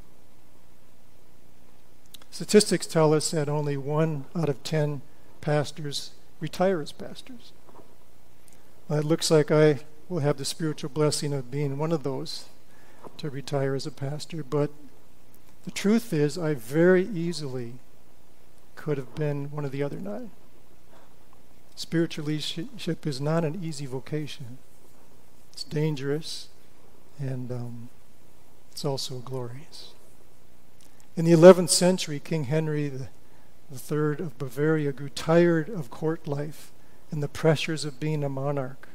Statistics 2.30 2.86
tell 2.86 3.14
us 3.14 3.30
that 3.30 3.48
only 3.48 3.76
one 3.76 4.26
out 4.34 4.48
of 4.48 4.62
ten 4.62 5.00
pastors 5.40 6.10
retire 6.40 6.80
as 6.80 6.92
pastors. 6.92 7.52
Well, 8.88 9.00
it 9.00 9.04
looks 9.04 9.30
like 9.30 9.50
I 9.50 9.80
will 10.08 10.20
have 10.20 10.36
the 10.36 10.44
spiritual 10.44 10.90
blessing 10.90 11.32
of 11.32 11.50
being 11.50 11.78
one 11.78 11.92
of 11.92 12.02
those 12.02 12.46
to 13.18 13.30
retire 13.30 13.74
as 13.74 13.86
a 13.86 13.90
pastor, 13.90 14.44
but 14.44 14.70
the 15.64 15.70
truth 15.70 16.12
is, 16.12 16.38
I 16.38 16.54
very 16.54 17.04
easily 17.08 17.74
could 18.76 18.98
have 18.98 19.14
been 19.14 19.50
one 19.50 19.64
of 19.64 19.72
the 19.72 19.82
other 19.82 19.98
nine. 19.98 20.30
Spiritual 21.74 22.26
leadership 22.26 23.06
is 23.06 23.20
not 23.20 23.44
an 23.44 23.62
easy 23.62 23.84
vocation. 23.84 24.58
It's 25.52 25.64
dangerous, 25.64 26.48
and 27.18 27.50
um, 27.50 27.88
it's 28.70 28.84
also 28.84 29.18
glorious. 29.18 29.92
In 31.16 31.24
the 31.24 31.32
11th 31.32 31.70
century, 31.70 32.20
King 32.20 32.44
Henry 32.44 32.92
III 33.72 34.24
of 34.24 34.38
Bavaria 34.38 34.92
grew 34.92 35.08
tired 35.08 35.68
of 35.68 35.90
court 35.90 36.28
life 36.28 36.72
and 37.10 37.22
the 37.22 37.28
pressures 37.28 37.84
of 37.84 38.00
being 38.00 38.22
a 38.22 38.28
monarch. 38.28 38.88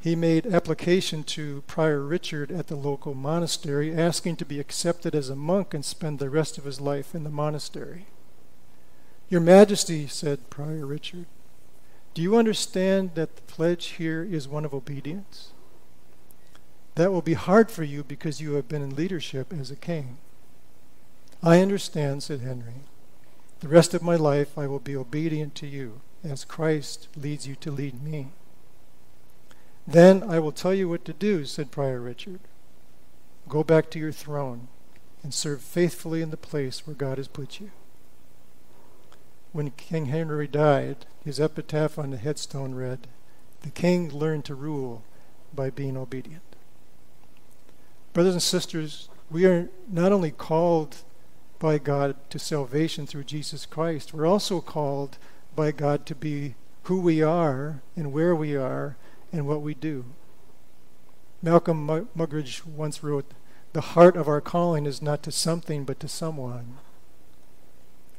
He 0.00 0.14
made 0.14 0.46
application 0.46 1.24
to 1.24 1.62
Prior 1.66 2.00
Richard 2.00 2.52
at 2.52 2.66
the 2.66 2.76
local 2.76 3.14
monastery, 3.14 3.94
asking 3.94 4.36
to 4.36 4.44
be 4.44 4.60
accepted 4.60 5.14
as 5.14 5.30
a 5.30 5.36
monk 5.36 5.72
and 5.72 5.82
spend 5.82 6.18
the 6.18 6.28
rest 6.28 6.58
of 6.58 6.64
his 6.64 6.78
life 6.78 7.14
in 7.14 7.24
the 7.24 7.30
monastery. 7.30 8.06
Your 9.30 9.40
Majesty, 9.40 10.06
said 10.06 10.50
Prior 10.50 10.84
Richard, 10.84 11.24
do 12.12 12.20
you 12.20 12.36
understand 12.36 13.14
that 13.14 13.36
the 13.36 13.42
pledge 13.42 13.86
here 13.92 14.22
is 14.22 14.46
one 14.46 14.64
of 14.64 14.74
obedience? 14.74 15.52
That 16.96 17.10
will 17.10 17.22
be 17.22 17.34
hard 17.34 17.70
for 17.70 17.82
you 17.82 18.04
because 18.04 18.40
you 18.40 18.54
have 18.54 18.68
been 18.68 18.82
in 18.82 18.94
leadership 18.94 19.52
as 19.52 19.70
a 19.70 19.76
king. 19.76 20.18
I 21.42 21.60
understand, 21.60 22.22
said 22.22 22.40
Henry. 22.40 22.84
The 23.64 23.70
rest 23.70 23.94
of 23.94 24.02
my 24.02 24.16
life 24.16 24.58
I 24.58 24.66
will 24.66 24.78
be 24.78 24.94
obedient 24.94 25.54
to 25.54 25.66
you 25.66 26.02
as 26.22 26.44
Christ 26.44 27.08
leads 27.16 27.46
you 27.46 27.54
to 27.56 27.70
lead 27.70 28.02
me. 28.02 28.28
Then 29.86 30.22
I 30.22 30.38
will 30.38 30.52
tell 30.52 30.74
you 30.74 30.86
what 30.86 31.06
to 31.06 31.14
do, 31.14 31.46
said 31.46 31.70
Prior 31.70 31.98
Richard. 31.98 32.40
Go 33.48 33.64
back 33.64 33.88
to 33.90 33.98
your 33.98 34.12
throne 34.12 34.68
and 35.22 35.32
serve 35.32 35.62
faithfully 35.62 36.20
in 36.20 36.28
the 36.28 36.36
place 36.36 36.86
where 36.86 36.94
God 36.94 37.16
has 37.16 37.26
put 37.26 37.58
you. 37.58 37.70
When 39.52 39.70
King 39.70 40.06
Henry 40.06 40.46
died, 40.46 41.06
his 41.24 41.40
epitaph 41.40 41.98
on 41.98 42.10
the 42.10 42.18
headstone 42.18 42.74
read, 42.74 43.06
The 43.62 43.70
king 43.70 44.10
learned 44.10 44.44
to 44.44 44.54
rule 44.54 45.04
by 45.54 45.70
being 45.70 45.96
obedient. 45.96 46.42
Brothers 48.12 48.34
and 48.34 48.42
sisters, 48.42 49.08
we 49.30 49.46
are 49.46 49.70
not 49.88 50.12
only 50.12 50.32
called 50.32 50.96
by 51.64 51.78
God 51.78 52.14
to 52.28 52.38
salvation 52.38 53.06
through 53.06 53.24
Jesus 53.24 53.64
Christ, 53.64 54.12
we're 54.12 54.26
also 54.26 54.60
called 54.60 55.16
by 55.56 55.72
God 55.72 56.04
to 56.04 56.14
be 56.14 56.56
who 56.82 57.00
we 57.00 57.22
are 57.22 57.80
and 57.96 58.12
where 58.12 58.36
we 58.36 58.54
are 58.54 58.98
and 59.32 59.46
what 59.46 59.62
we 59.62 59.72
do. 59.72 60.04
Malcolm 61.40 61.86
Muggeridge 62.14 62.66
once 62.66 63.02
wrote, 63.02 63.32
The 63.72 63.80
heart 63.80 64.14
of 64.14 64.28
our 64.28 64.42
calling 64.42 64.84
is 64.84 65.00
not 65.00 65.22
to 65.22 65.32
something 65.32 65.84
but 65.84 65.98
to 66.00 66.06
someone. 66.06 66.76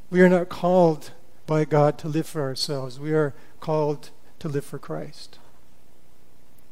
We 0.10 0.22
are 0.22 0.30
not 0.30 0.50
called 0.50 1.12
by 1.46 1.66
God 1.66 2.00
to 2.00 2.08
live 2.08 2.26
for 2.26 2.42
ourselves. 2.42 3.00
We 3.00 3.14
are 3.14 3.36
called 3.60 4.10
to 4.40 4.50
live 4.50 4.66
for 4.66 4.80
Christ. 4.80 5.38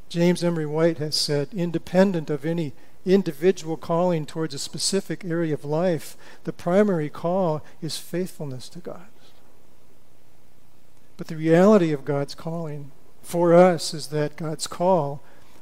James 0.10 0.44
Emery 0.44 0.66
White 0.66 0.98
has 0.98 1.14
said, 1.14 1.50
independent 1.54 2.32
of 2.32 2.48
any 2.48 2.74
individual 3.06 3.78
calling 3.78 4.26
towards 4.26 4.54
a 4.54 4.60
specific 4.60 5.26
area 5.26 5.54
of 5.54 5.66
life, 5.66 6.16
the 6.44 6.54
primary 6.54 7.10
call 7.10 7.63
is 7.82 7.98
faithfulness 7.98 8.70
to 8.70 8.80
God. 8.80 9.08
But 11.18 11.28
the 11.28 11.36
reality 11.36 11.92
of 11.92 12.06
God's 12.06 12.36
calling 12.36 12.92
for 13.22 13.54
us 13.54 13.94
is 13.94 14.08
that 14.08 14.36
God's 14.36 14.68
call 14.68 15.22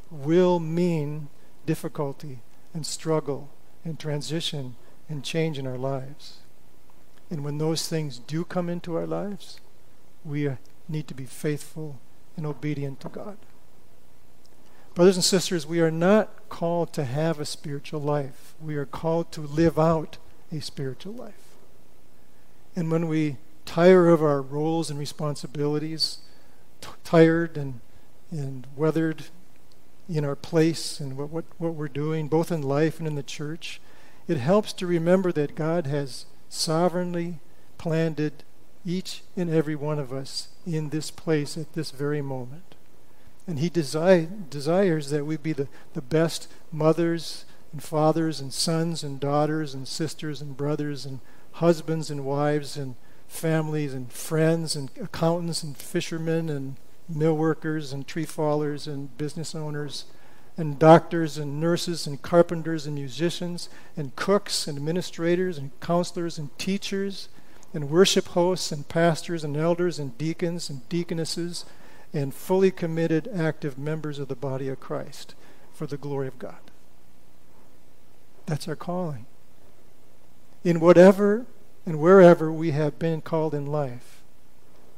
will 0.10 0.60
mean 0.60 1.30
difficulty 1.66 2.40
and 2.74 2.86
struggle 2.86 3.50
and 3.84 4.00
transition 4.00 4.76
and 5.10 5.24
change 5.24 5.58
in 5.58 5.68
our 5.68 5.78
lives. 5.78 6.38
And 7.30 7.44
when 7.44 7.58
those 7.58 7.88
things 7.88 8.18
do 8.18 8.44
come 8.44 8.70
into 8.70 8.96
our 8.96 9.08
lives, 9.08 9.60
we 10.24 10.50
need 10.88 11.08
to 11.08 11.14
be 11.14 11.26
faithful 11.26 12.00
and 12.38 12.46
obedient 12.46 13.00
to 13.02 13.10
God. 13.10 13.38
Brothers 14.94 15.16
and 15.16 15.24
sisters, 15.24 15.66
we 15.66 15.80
are 15.80 15.92
not 15.92 16.50
called 16.50 16.92
to 16.94 17.06
have 17.06 17.40
a 17.40 17.46
spiritual 17.46 18.02
life. 18.02 18.54
We 18.60 18.76
are 18.76 18.86
called 18.86 19.32
to 19.32 19.42
live 19.42 19.80
out 19.80 20.18
a 20.52 20.60
spiritual 20.60 21.14
life. 21.14 21.56
And 22.76 22.92
when 22.92 23.08
we 23.08 23.38
tire 23.66 24.10
of 24.10 24.22
our 24.22 24.42
roles 24.42 24.90
and 24.90 25.00
responsibilities, 25.00 26.18
tired 27.06 27.58
and, 27.58 27.80
and 28.32 28.68
weathered 28.76 29.26
in 30.10 30.26
our 30.26 30.36
place 30.36 31.00
and 31.00 31.18
what, 31.18 31.30
what, 31.30 31.46
what 31.58 31.74
we're 31.74 31.88
doing, 31.88 32.28
both 32.28 32.52
in 32.52 32.62
life 32.62 33.00
and 33.00 33.08
in 33.08 33.16
the 33.16 33.24
church, 33.24 33.80
it 34.28 34.38
helps 34.38 34.74
to 34.74 34.86
remember 34.86 35.32
that 35.32 35.56
God 35.56 35.88
has 35.88 36.26
sovereignly 36.50 37.40
planted 37.78 38.44
each 38.86 39.24
and 39.38 39.50
every 39.50 39.76
one 39.76 40.00
of 40.00 40.12
us 40.12 40.50
in 40.66 40.90
this 40.90 41.12
place 41.12 41.58
at 41.58 41.74
this 41.74 41.92
very 41.92 42.22
moment. 42.22 42.71
And 43.52 43.60
He 43.60 43.70
desi- 43.70 44.50
desires 44.50 45.10
that 45.10 45.26
we 45.26 45.36
be 45.36 45.52
the, 45.52 45.68
the 45.92 46.02
best 46.02 46.48
mothers 46.72 47.44
and 47.74 47.84
fathers 47.84 48.40
and 48.40 48.54
sons 48.54 49.04
and 49.04 49.20
daughters 49.20 49.74
and 49.74 49.86
sisters 49.86 50.42
and 50.42 50.56
brothers 50.56 51.06
and 51.06 51.20
husbands 51.56 52.10
and 52.10 52.24
wives 52.24 52.78
and 52.78 52.96
families 53.28 53.94
and 53.94 54.10
friends 54.10 54.78
and 54.78 54.90
accountants 55.02 55.64
and 55.64 55.76
fishermen 55.76 56.50
and 56.50 56.78
mill 57.10 57.36
workers 57.36 57.92
and 57.92 58.08
tree 58.08 58.26
fallers 58.26 58.88
and 58.88 59.18
business 59.18 59.54
owners 59.54 60.06
and 60.56 60.80
doctors 60.80 61.38
and 61.38 61.60
nurses 61.60 62.08
and 62.08 62.22
carpenters 62.22 62.86
and 62.86 62.96
musicians 62.96 63.68
and 63.98 64.16
cooks 64.16 64.66
and 64.66 64.78
administrators 64.78 65.58
and 65.58 65.78
counselors 65.82 66.38
and 66.38 66.58
teachers 66.58 67.28
and 67.74 67.90
worship 67.90 68.28
hosts 68.30 68.72
and 68.72 68.88
pastors 68.88 69.44
and 69.44 69.58
elders 69.58 70.00
and 70.00 70.18
deacons 70.18 70.70
and 70.70 70.88
deaconesses 70.88 71.66
and 72.14 72.34
fully 72.34 72.72
committed 72.72 73.30
active 73.34 73.78
members 73.78 74.20
of 74.20 74.28
the 74.28 74.36
body 74.36 74.68
of 74.68 74.80
Christ 74.80 75.36
for 75.74 75.88
the 75.88 75.98
glory 75.98 76.28
of 76.28 76.40
God. 76.40 76.60
That's 78.46 78.68
our 78.68 78.76
calling. 78.76 79.26
In 80.64 80.80
whatever 80.80 81.46
and 81.86 82.00
wherever 82.00 82.52
we 82.52 82.72
have 82.72 83.00
been 83.00 83.22
called 83.22 83.54
in 83.54 83.66
life, 83.66 84.22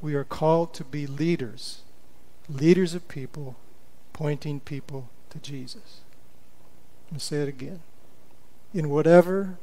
we 0.02 0.16
are 0.16 0.24
called 0.24 0.74
to 0.74 0.84
be 0.84 1.08
leaders, 1.08 1.82
leaders 2.50 2.94
of 2.94 3.08
people, 3.08 3.56
pointing 4.12 4.60
people 4.60 5.10
to 5.30 5.40
Jesus. 5.40 6.02
I'm 7.12 7.20
say 7.20 7.38
it 7.38 7.48
again. 7.48 7.82
In 8.74 8.90
whatever 8.90 9.58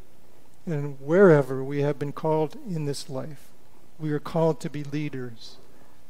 and 0.66 0.98
wherever 1.00 1.64
we 1.64 1.82
have 1.82 1.98
been 1.98 2.12
called 2.12 2.56
in 2.66 2.84
this 2.86 3.10
life, 3.10 3.48
we 3.98 4.12
are 4.12 4.20
called 4.20 4.60
to 4.60 4.70
be 4.70 4.84
leaders, 4.84 5.56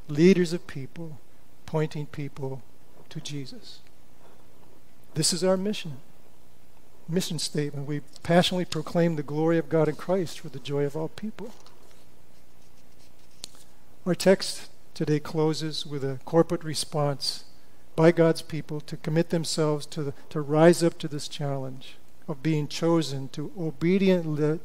leaders 0.06 0.52
of 0.52 0.66
people, 0.66 1.18
pointing 1.70 2.04
people 2.04 2.60
to 3.08 3.20
Jesus. 3.20 3.78
This 5.14 5.32
is 5.32 5.44
our 5.44 5.56
mission. 5.56 5.98
Mission 7.08 7.38
statement. 7.38 7.86
We 7.86 8.00
passionately 8.24 8.64
proclaim 8.64 9.14
the 9.14 9.22
glory 9.22 9.56
of 9.56 9.68
God 9.68 9.86
in 9.86 9.94
Christ 9.94 10.40
for 10.40 10.48
the 10.48 10.58
joy 10.58 10.84
of 10.84 10.96
all 10.96 11.06
people. 11.06 11.52
Our 14.04 14.16
text 14.16 14.68
today 14.94 15.20
closes 15.20 15.86
with 15.86 16.02
a 16.02 16.18
corporate 16.24 16.64
response 16.64 17.44
by 17.94 18.10
God's 18.10 18.42
people 18.42 18.80
to 18.80 18.96
commit 18.96 19.30
themselves 19.30 19.86
to, 19.86 20.02
the, 20.02 20.14
to 20.30 20.40
rise 20.40 20.82
up 20.82 20.98
to 20.98 21.06
this 21.06 21.28
challenge 21.28 21.98
of 22.26 22.42
being 22.42 22.66
chosen 22.66 23.28
to 23.28 23.52
obedient, 23.56 24.26
live, 24.26 24.58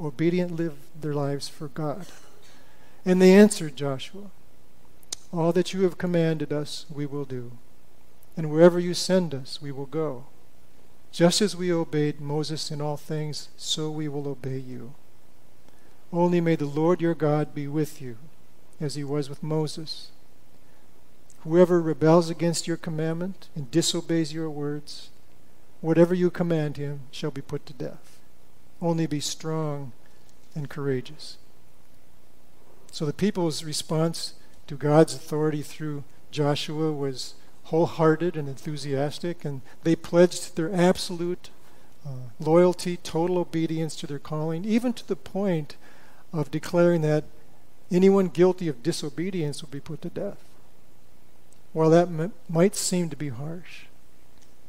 obedient 0.00 0.54
live 0.54 0.76
their 1.00 1.14
lives 1.14 1.48
for 1.48 1.66
God. 1.66 2.06
And 3.04 3.20
they 3.20 3.34
answered 3.34 3.74
Joshua, 3.74 4.30
All 5.32 5.52
that 5.52 5.72
you 5.72 5.82
have 5.82 5.96
commanded 5.96 6.52
us, 6.52 6.84
we 6.92 7.06
will 7.06 7.24
do. 7.24 7.52
And 8.36 8.50
wherever 8.50 8.78
you 8.78 8.92
send 8.92 9.34
us, 9.34 9.62
we 9.62 9.72
will 9.72 9.86
go. 9.86 10.26
Just 11.10 11.40
as 11.40 11.56
we 11.56 11.72
obeyed 11.72 12.20
Moses 12.20 12.70
in 12.70 12.80
all 12.80 12.96
things, 12.96 13.48
so 13.56 13.90
we 13.90 14.08
will 14.08 14.28
obey 14.28 14.58
you. 14.58 14.94
Only 16.12 16.40
may 16.40 16.56
the 16.56 16.66
Lord 16.66 17.00
your 17.00 17.14
God 17.14 17.54
be 17.54 17.66
with 17.66 18.00
you, 18.02 18.18
as 18.80 18.94
he 18.94 19.04
was 19.04 19.30
with 19.30 19.42
Moses. 19.42 20.10
Whoever 21.44 21.80
rebels 21.80 22.28
against 22.30 22.68
your 22.68 22.76
commandment 22.76 23.48
and 23.56 23.70
disobeys 23.70 24.32
your 24.32 24.50
words, 24.50 25.10
whatever 25.80 26.14
you 26.14 26.30
command 26.30 26.76
him 26.76 27.00
shall 27.10 27.30
be 27.30 27.40
put 27.40 27.64
to 27.66 27.72
death. 27.72 28.18
Only 28.80 29.06
be 29.06 29.20
strong 29.20 29.92
and 30.54 30.68
courageous. 30.68 31.38
So 32.90 33.06
the 33.06 33.12
people's 33.12 33.64
response 33.64 34.34
to 34.66 34.76
God's 34.76 35.14
authority 35.14 35.62
through 35.62 36.04
Joshua 36.30 36.92
was 36.92 37.34
wholehearted 37.64 38.36
and 38.36 38.48
enthusiastic, 38.48 39.44
and 39.44 39.60
they 39.82 39.96
pledged 39.96 40.56
their 40.56 40.72
absolute 40.74 41.50
uh, 42.06 42.30
loyalty, 42.40 42.96
total 42.96 43.38
obedience 43.38 43.94
to 43.96 44.06
their 44.06 44.18
calling, 44.18 44.64
even 44.64 44.92
to 44.92 45.06
the 45.06 45.16
point 45.16 45.76
of 46.32 46.50
declaring 46.50 47.02
that 47.02 47.24
anyone 47.90 48.28
guilty 48.28 48.68
of 48.68 48.82
disobedience 48.82 49.62
will 49.62 49.70
be 49.70 49.80
put 49.80 50.02
to 50.02 50.08
death. 50.08 50.38
While 51.72 51.90
that 51.90 52.08
m- 52.08 52.32
might 52.48 52.74
seem 52.74 53.08
to 53.10 53.16
be 53.16 53.28
harsh, 53.28 53.86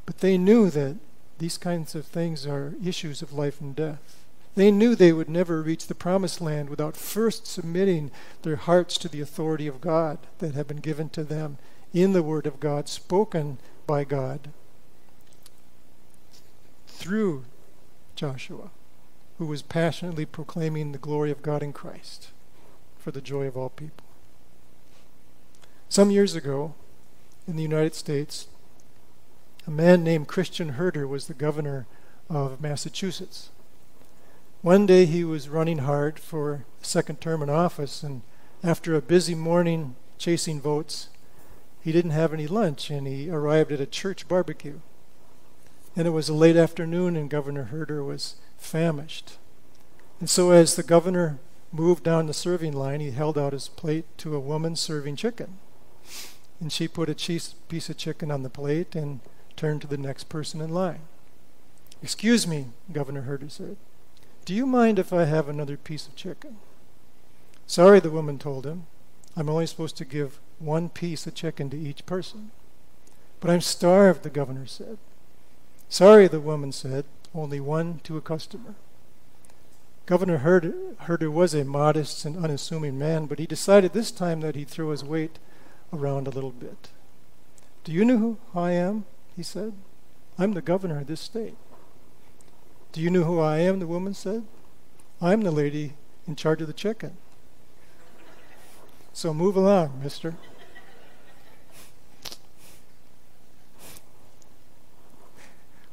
but 0.05 0.19
they 0.19 0.37
knew 0.37 0.69
that 0.69 0.97
these 1.39 1.57
kinds 1.57 1.95
of 1.95 2.05
things 2.05 2.45
are 2.45 2.75
issues 2.83 3.21
of 3.21 3.33
life 3.33 3.59
and 3.59 3.75
death. 3.75 4.22
They 4.55 4.69
knew 4.69 4.95
they 4.95 5.13
would 5.13 5.29
never 5.29 5.61
reach 5.61 5.87
the 5.87 5.95
promised 5.95 6.39
land 6.39 6.69
without 6.69 6.95
first 6.95 7.47
submitting 7.47 8.11
their 8.43 8.55
hearts 8.55 8.97
to 8.99 9.09
the 9.09 9.21
authority 9.21 9.67
of 9.67 9.81
God 9.81 10.19
that 10.39 10.53
had 10.53 10.67
been 10.67 10.77
given 10.77 11.09
to 11.09 11.23
them 11.23 11.57
in 11.91 12.13
the 12.13 12.23
Word 12.23 12.45
of 12.45 12.59
God, 12.59 12.87
spoken 12.87 13.57
by 13.87 14.03
God 14.03 14.49
through 16.87 17.45
Joshua, 18.15 18.69
who 19.37 19.45
was 19.45 19.61
passionately 19.61 20.25
proclaiming 20.25 20.91
the 20.91 20.97
glory 20.97 21.31
of 21.31 21.41
God 21.41 21.63
in 21.63 21.73
Christ 21.73 22.29
for 22.97 23.11
the 23.11 23.21
joy 23.21 23.47
of 23.47 23.57
all 23.57 23.69
people. 23.69 24.05
Some 25.89 26.11
years 26.11 26.35
ago, 26.35 26.75
in 27.47 27.55
the 27.55 27.63
United 27.63 27.93
States, 27.95 28.47
a 29.67 29.71
man 29.71 30.03
named 30.03 30.27
Christian 30.27 30.69
Herter 30.69 31.07
was 31.07 31.27
the 31.27 31.33
governor 31.33 31.85
of 32.29 32.61
Massachusetts. 32.61 33.49
One 34.63 34.85
day 34.85 35.05
he 35.05 35.25
was 35.25 35.49
running 35.49 35.79
hard 35.79 36.17
for 36.17 36.65
a 36.81 36.85
second 36.85 37.19
term 37.19 37.43
in 37.43 37.49
office, 37.49 38.01
and 38.01 38.21
after 38.63 38.95
a 38.95 39.01
busy 39.01 39.35
morning 39.35 39.97
chasing 40.17 40.61
votes, 40.61 41.09
he 41.81 41.91
didn't 41.91 42.11
have 42.11 42.31
any 42.31 42.47
lunch 42.47 42.89
and 42.89 43.05
he 43.05 43.29
arrived 43.29 43.73
at 43.73 43.81
a 43.81 43.85
church 43.85 44.25
barbecue. 44.25 44.79
And 45.97 46.07
it 46.07 46.11
was 46.11 46.29
a 46.29 46.33
late 46.33 46.55
afternoon, 46.55 47.17
and 47.17 47.29
Governor 47.29 47.65
Herter 47.65 48.05
was 48.05 48.37
famished. 48.57 49.33
And 50.21 50.29
so, 50.29 50.51
as 50.51 50.77
the 50.77 50.81
governor 50.81 51.39
moved 51.73 52.05
down 52.05 52.27
the 52.27 52.33
serving 52.33 52.71
line, 52.71 53.01
he 53.01 53.11
held 53.11 53.37
out 53.37 53.51
his 53.51 53.67
plate 53.67 54.05
to 54.19 54.33
a 54.33 54.39
woman 54.39 54.77
serving 54.77 55.17
chicken. 55.17 55.57
And 56.61 56.71
she 56.71 56.87
put 56.87 57.09
a 57.09 57.51
piece 57.67 57.89
of 57.89 57.97
chicken 57.97 58.31
on 58.31 58.43
the 58.43 58.49
plate 58.49 58.95
and 58.95 59.19
turned 59.57 59.81
to 59.81 59.87
the 59.87 59.97
next 59.97 60.29
person 60.29 60.61
in 60.61 60.69
line. 60.69 61.01
Excuse 62.01 62.47
me, 62.47 62.67
Governor 62.93 63.23
Herter 63.23 63.49
said. 63.49 63.75
Do 64.45 64.53
you 64.53 64.65
mind 64.65 64.99
if 64.99 65.13
I 65.13 65.23
have 65.23 65.47
another 65.47 65.77
piece 65.77 66.07
of 66.07 66.15
chicken? 66.15 66.57
Sorry, 67.65 67.99
the 68.01 68.11
woman 68.11 68.37
told 68.37 68.65
him. 68.65 68.87
I'm 69.37 69.49
only 69.49 69.65
supposed 69.65 69.95
to 69.97 70.05
give 70.05 70.39
one 70.59 70.89
piece 70.89 71.25
of 71.25 71.33
chicken 71.33 71.69
to 71.69 71.77
each 71.77 72.05
person. 72.05 72.51
But 73.39 73.51
I'm 73.51 73.61
starved, 73.61 74.23
the 74.23 74.29
governor 74.29 74.65
said. 74.65 74.97
Sorry, 75.87 76.27
the 76.27 76.41
woman 76.41 76.71
said, 76.71 77.05
only 77.33 77.59
one 77.59 77.99
to 78.03 78.17
a 78.17 78.21
customer. 78.21 78.75
Governor 80.05 80.39
Herter, 80.39 81.31
was 81.31 81.53
a 81.53 81.63
modest 81.63 82.25
and 82.25 82.35
unassuming 82.35 82.99
man, 82.99 83.25
but 83.25 83.39
he 83.39 83.45
decided 83.45 83.93
this 83.93 84.11
time 84.11 84.41
that 84.41 84.55
he'd 84.55 84.67
throw 84.67 84.91
his 84.91 85.03
weight 85.03 85.39
around 85.93 86.27
a 86.27 86.31
little 86.31 86.51
bit. 86.51 86.89
Do 87.85 87.93
you 87.93 88.03
know 88.03 88.17
who 88.17 88.37
I 88.53 88.71
am? 88.71 89.05
He 89.35 89.43
said. 89.43 89.73
I'm 90.37 90.53
the 90.53 90.61
governor 90.61 90.99
of 90.99 91.07
this 91.07 91.21
state. 91.21 91.55
Do 92.93 93.01
you 93.01 93.09
know 93.09 93.23
who 93.23 93.39
I 93.39 93.57
am? 93.57 93.79
The 93.79 93.87
woman 93.87 94.13
said. 94.13 94.43
I'm 95.19 95.41
the 95.41 95.51
lady 95.51 95.93
in 96.27 96.35
charge 96.35 96.61
of 96.61 96.67
the 96.67 96.73
chicken. 96.73 97.17
So 99.13 99.33
move 99.33 99.55
along, 99.55 99.99
mister. 100.01 100.35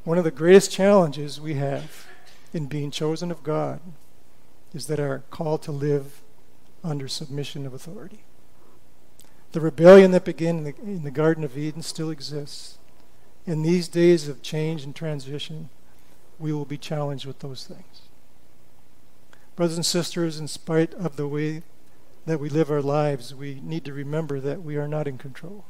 One 0.04 0.18
of 0.18 0.24
the 0.24 0.30
greatest 0.30 0.70
challenges 0.70 1.40
we 1.40 1.54
have 1.54 2.06
in 2.52 2.66
being 2.66 2.90
chosen 2.90 3.30
of 3.30 3.42
God 3.42 3.80
is 4.74 4.86
that 4.86 5.00
our 5.00 5.20
call 5.30 5.56
to 5.58 5.72
live 5.72 6.20
under 6.84 7.08
submission 7.08 7.66
of 7.66 7.72
authority. 7.72 8.24
The 9.52 9.60
rebellion 9.60 10.10
that 10.10 10.24
began 10.26 10.58
in 10.58 10.64
the, 10.64 10.74
in 10.82 11.02
the 11.04 11.10
Garden 11.10 11.44
of 11.44 11.56
Eden 11.56 11.82
still 11.82 12.10
exists. 12.10 12.76
In 13.46 13.62
these 13.62 13.88
days 13.88 14.28
of 14.28 14.42
change 14.42 14.84
and 14.84 14.94
transition, 14.94 15.70
we 16.40 16.52
will 16.52 16.64
be 16.64 16.78
challenged 16.78 17.26
with 17.26 17.38
those 17.40 17.64
things. 17.64 18.02
Brothers 19.54 19.76
and 19.76 19.86
sisters, 19.86 20.40
in 20.40 20.48
spite 20.48 20.94
of 20.94 21.16
the 21.16 21.28
way 21.28 21.62
that 22.26 22.40
we 22.40 22.48
live 22.48 22.70
our 22.70 22.80
lives, 22.80 23.34
we 23.34 23.60
need 23.62 23.84
to 23.84 23.92
remember 23.92 24.40
that 24.40 24.62
we 24.62 24.76
are 24.76 24.88
not 24.88 25.06
in 25.06 25.18
control. 25.18 25.64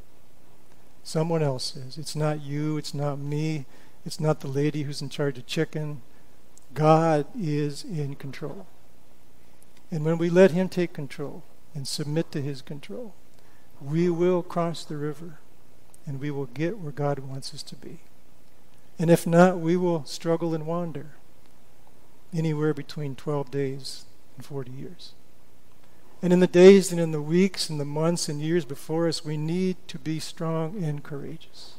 Someone 1.03 1.43
else 1.43 1.77
is. 1.77 1.99
It's 1.99 2.15
not 2.15 2.43
you, 2.43 2.77
it's 2.77 2.95
not 2.95 3.19
me, 3.19 3.67
it's 4.07 4.21
not 4.21 4.41
the 4.41 4.49
lady 4.49 4.85
who's 4.85 5.03
in 5.03 5.09
charge 5.09 5.39
of 5.39 5.47
chicken. 5.47 6.03
God 6.73 7.27
is 7.37 7.83
in 7.83 8.15
control. 8.15 8.67
And 9.91 10.05
when 10.05 10.19
we 10.19 10.31
let 10.31 10.53
Him 10.53 10.69
take 10.69 10.93
control 10.93 11.43
and 11.75 11.89
submit 11.89 12.31
to 12.33 12.41
His 12.41 12.63
control, 12.63 13.15
we 13.81 14.09
will 14.09 14.43
cross 14.43 14.85
the 14.85 14.97
river 14.97 15.39
and 16.07 16.21
we 16.21 16.31
will 16.31 16.47
get 16.47 16.79
where 16.79 16.93
God 16.93 17.19
wants 17.21 17.53
us 17.55 17.63
to 17.65 17.77
be. 17.77 18.01
And 19.01 19.11
if 19.11 19.27
not, 19.27 19.59
we 19.59 19.79
will 19.79 20.05
struggle 20.05 20.55
and 20.55 20.67
wander 20.67 21.13
anywhere 22.35 22.75
between 22.75 23.17
12 23.17 23.51
days 23.51 24.05
and 24.37 24.45
40 24.45 24.71
years. 24.71 25.15
And 26.21 26.35
in 26.35 26.41
the 26.41 26.47
days 26.47 26.93
and 26.93 27.01
in 27.01 27.11
the 27.11 27.23
weeks 27.23 27.71
and 27.71 27.81
the 27.81 27.87
months 27.87 28.29
and 28.29 28.43
years 28.43 28.67
before 28.67 29.09
us, 29.09 29.25
we 29.25 29.39
need 29.39 29.79
to 29.89 29.99
be 29.99 30.21
strong 30.21 30.85
and 30.85 31.03
courageous. 31.03 31.77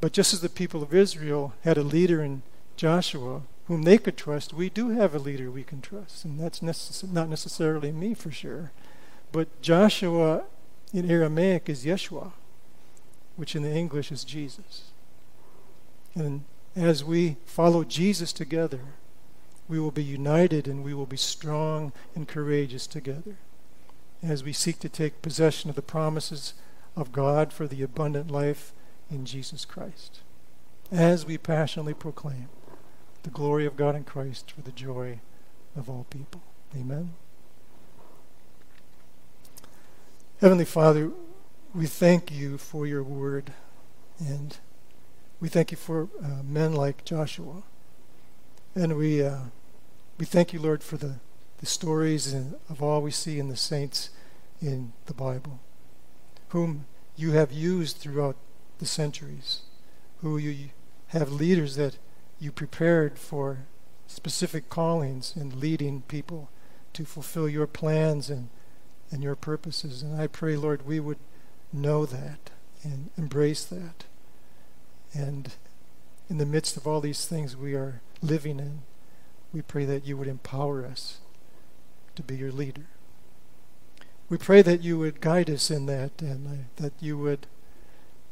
But 0.00 0.14
just 0.14 0.32
as 0.32 0.40
the 0.40 0.48
people 0.48 0.82
of 0.82 0.94
Israel 0.94 1.52
had 1.64 1.76
a 1.76 1.82
leader 1.82 2.22
in 2.22 2.40
Joshua 2.76 3.42
whom 3.66 3.82
they 3.82 3.98
could 3.98 4.16
trust, 4.16 4.54
we 4.54 4.70
do 4.70 4.88
have 4.88 5.14
a 5.14 5.18
leader 5.18 5.50
we 5.50 5.64
can 5.64 5.82
trust. 5.82 6.24
And 6.24 6.40
that's 6.40 6.60
necess- 6.60 7.12
not 7.12 7.28
necessarily 7.28 7.92
me 7.92 8.14
for 8.14 8.30
sure. 8.30 8.72
But 9.32 9.60
Joshua 9.60 10.44
in 10.94 11.10
Aramaic 11.10 11.68
is 11.68 11.84
Yeshua, 11.84 12.32
which 13.36 13.54
in 13.54 13.62
the 13.62 13.70
English 13.70 14.10
is 14.10 14.24
Jesus. 14.24 14.92
And 16.14 16.44
as 16.76 17.04
we 17.04 17.36
follow 17.44 17.84
Jesus 17.84 18.32
together, 18.32 18.80
we 19.68 19.78
will 19.78 19.90
be 19.90 20.02
united 20.02 20.66
and 20.66 20.82
we 20.82 20.94
will 20.94 21.06
be 21.06 21.16
strong 21.16 21.92
and 22.14 22.26
courageous 22.26 22.86
together 22.86 23.36
as 24.22 24.44
we 24.44 24.52
seek 24.52 24.78
to 24.80 24.88
take 24.88 25.22
possession 25.22 25.70
of 25.70 25.76
the 25.76 25.82
promises 25.82 26.54
of 26.96 27.12
God 27.12 27.52
for 27.52 27.66
the 27.66 27.82
abundant 27.82 28.30
life 28.30 28.72
in 29.10 29.24
Jesus 29.24 29.64
Christ. 29.64 30.20
As 30.90 31.24
we 31.24 31.38
passionately 31.38 31.94
proclaim 31.94 32.48
the 33.22 33.30
glory 33.30 33.64
of 33.64 33.76
God 33.76 33.94
in 33.94 34.04
Christ 34.04 34.50
for 34.50 34.62
the 34.62 34.72
joy 34.72 35.20
of 35.76 35.88
all 35.88 36.06
people. 36.10 36.42
Amen. 36.76 37.14
Heavenly 40.40 40.64
Father, 40.64 41.12
we 41.74 41.86
thank 41.86 42.32
you 42.32 42.58
for 42.58 42.86
your 42.86 43.02
word 43.02 43.52
and 44.18 44.58
we 45.40 45.48
thank 45.48 45.70
you 45.70 45.76
for 45.76 46.08
uh, 46.22 46.42
men 46.44 46.74
like 46.74 47.04
Joshua. 47.04 47.62
And 48.74 48.96
we, 48.96 49.22
uh, 49.22 49.44
we 50.18 50.26
thank 50.26 50.52
you, 50.52 50.60
Lord, 50.60 50.82
for 50.82 50.98
the, 50.98 51.16
the 51.58 51.66
stories 51.66 52.32
and 52.32 52.56
of 52.68 52.82
all 52.82 53.00
we 53.00 53.10
see 53.10 53.38
in 53.38 53.48
the 53.48 53.56
saints 53.56 54.10
in 54.60 54.92
the 55.06 55.14
Bible, 55.14 55.60
whom 56.50 56.84
you 57.16 57.32
have 57.32 57.52
used 57.52 57.96
throughout 57.96 58.36
the 58.78 58.86
centuries, 58.86 59.62
who 60.20 60.36
you 60.36 60.70
have 61.08 61.32
leaders 61.32 61.76
that 61.76 61.96
you 62.38 62.52
prepared 62.52 63.18
for 63.18 63.66
specific 64.06 64.68
callings 64.68 65.34
and 65.34 65.56
leading 65.56 66.02
people 66.02 66.50
to 66.92 67.04
fulfill 67.04 67.48
your 67.48 67.66
plans 67.66 68.28
and, 68.28 68.48
and 69.10 69.22
your 69.22 69.36
purposes. 69.36 70.02
And 70.02 70.20
I 70.20 70.26
pray, 70.26 70.56
Lord, 70.56 70.86
we 70.86 71.00
would 71.00 71.18
know 71.72 72.04
that 72.04 72.50
and 72.82 73.10
embrace 73.16 73.64
that. 73.64 74.04
And 75.12 75.52
in 76.28 76.38
the 76.38 76.46
midst 76.46 76.76
of 76.76 76.86
all 76.86 77.00
these 77.00 77.26
things 77.26 77.56
we 77.56 77.74
are 77.74 78.00
living 78.22 78.58
in, 78.58 78.82
we 79.52 79.62
pray 79.62 79.84
that 79.84 80.06
you 80.06 80.16
would 80.16 80.28
empower 80.28 80.86
us 80.86 81.18
to 82.14 82.22
be 82.22 82.36
your 82.36 82.52
leader. 82.52 82.86
We 84.28 84.38
pray 84.38 84.62
that 84.62 84.82
you 84.82 84.98
would 84.98 85.20
guide 85.20 85.50
us 85.50 85.70
in 85.70 85.86
that 85.86 86.22
and 86.22 86.46
uh, 86.46 86.82
that 86.82 86.92
you 87.00 87.18
would 87.18 87.48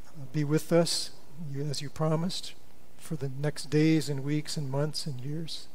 uh, 0.07 0.27
be 0.33 0.45
with 0.45 0.73
us 0.73 1.11
as 1.59 1.83
you 1.83 1.91
promised 1.91 2.55
for 2.99 3.17
the 3.17 3.31
next 3.41 3.71
days 3.71 4.09
and 4.09 4.23
weeks 4.23 4.57
and 4.57 4.71
months 4.71 5.07
and 5.07 5.21
years. 5.21 5.67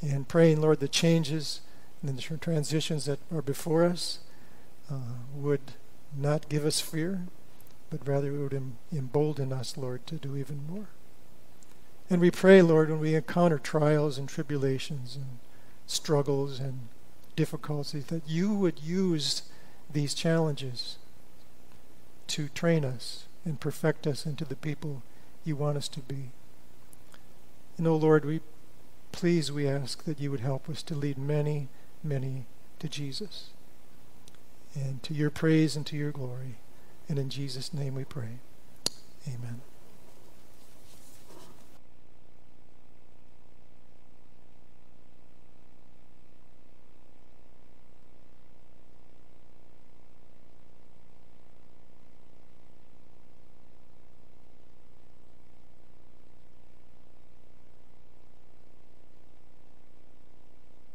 And 0.00 0.26
praying, 0.26 0.60
Lord, 0.60 0.80
the 0.80 0.88
changes 0.88 1.60
and 2.02 2.18
the 2.18 2.38
transitions 2.38 3.04
that 3.04 3.18
are 3.32 3.42
before 3.42 3.84
us 3.84 4.20
uh, 4.90 5.18
would 5.34 5.72
not 6.16 6.48
give 6.48 6.64
us 6.64 6.80
fear, 6.80 7.26
but 7.90 8.06
rather 8.06 8.28
it 8.34 8.38
would 8.38 8.62
embolden 8.92 9.52
us, 9.52 9.76
Lord, 9.76 10.06
to 10.06 10.16
do 10.16 10.36
even 10.36 10.66
more. 10.68 10.88
And 12.10 12.20
we 12.20 12.30
pray, 12.30 12.62
Lord, 12.62 12.90
when 12.90 13.00
we 13.00 13.14
encounter 13.14 13.58
trials 13.58 14.18
and 14.18 14.28
tribulations 14.28 15.16
and 15.16 15.38
struggles 15.86 16.58
and 16.58 16.88
difficulties, 17.36 18.06
that 18.06 18.28
you 18.28 18.52
would 18.54 18.80
use 18.80 19.42
these 19.90 20.14
challenges 20.14 20.96
to 22.28 22.48
train 22.48 22.84
us 22.84 23.24
and 23.44 23.60
perfect 23.60 24.06
us 24.06 24.26
into 24.26 24.44
the 24.44 24.56
people 24.56 25.02
you 25.44 25.56
want 25.56 25.76
us 25.76 25.88
to 25.88 26.00
be. 26.00 26.30
And 27.76 27.86
oh 27.86 27.96
Lord, 27.96 28.24
we 28.24 28.40
please 29.12 29.50
we 29.50 29.68
ask 29.68 30.04
that 30.04 30.20
you 30.20 30.30
would 30.30 30.40
help 30.40 30.68
us 30.68 30.82
to 30.84 30.94
lead 30.94 31.16
many, 31.16 31.68
many 32.02 32.46
to 32.78 32.88
Jesus. 32.88 33.50
And 34.74 35.02
to 35.02 35.14
your 35.14 35.30
praise 35.30 35.76
and 35.76 35.86
to 35.86 35.96
your 35.96 36.12
glory. 36.12 36.56
And 37.08 37.18
in 37.18 37.30
Jesus' 37.30 37.72
name 37.72 37.94
we 37.94 38.04
pray. 38.04 38.38
Amen. 39.26 39.62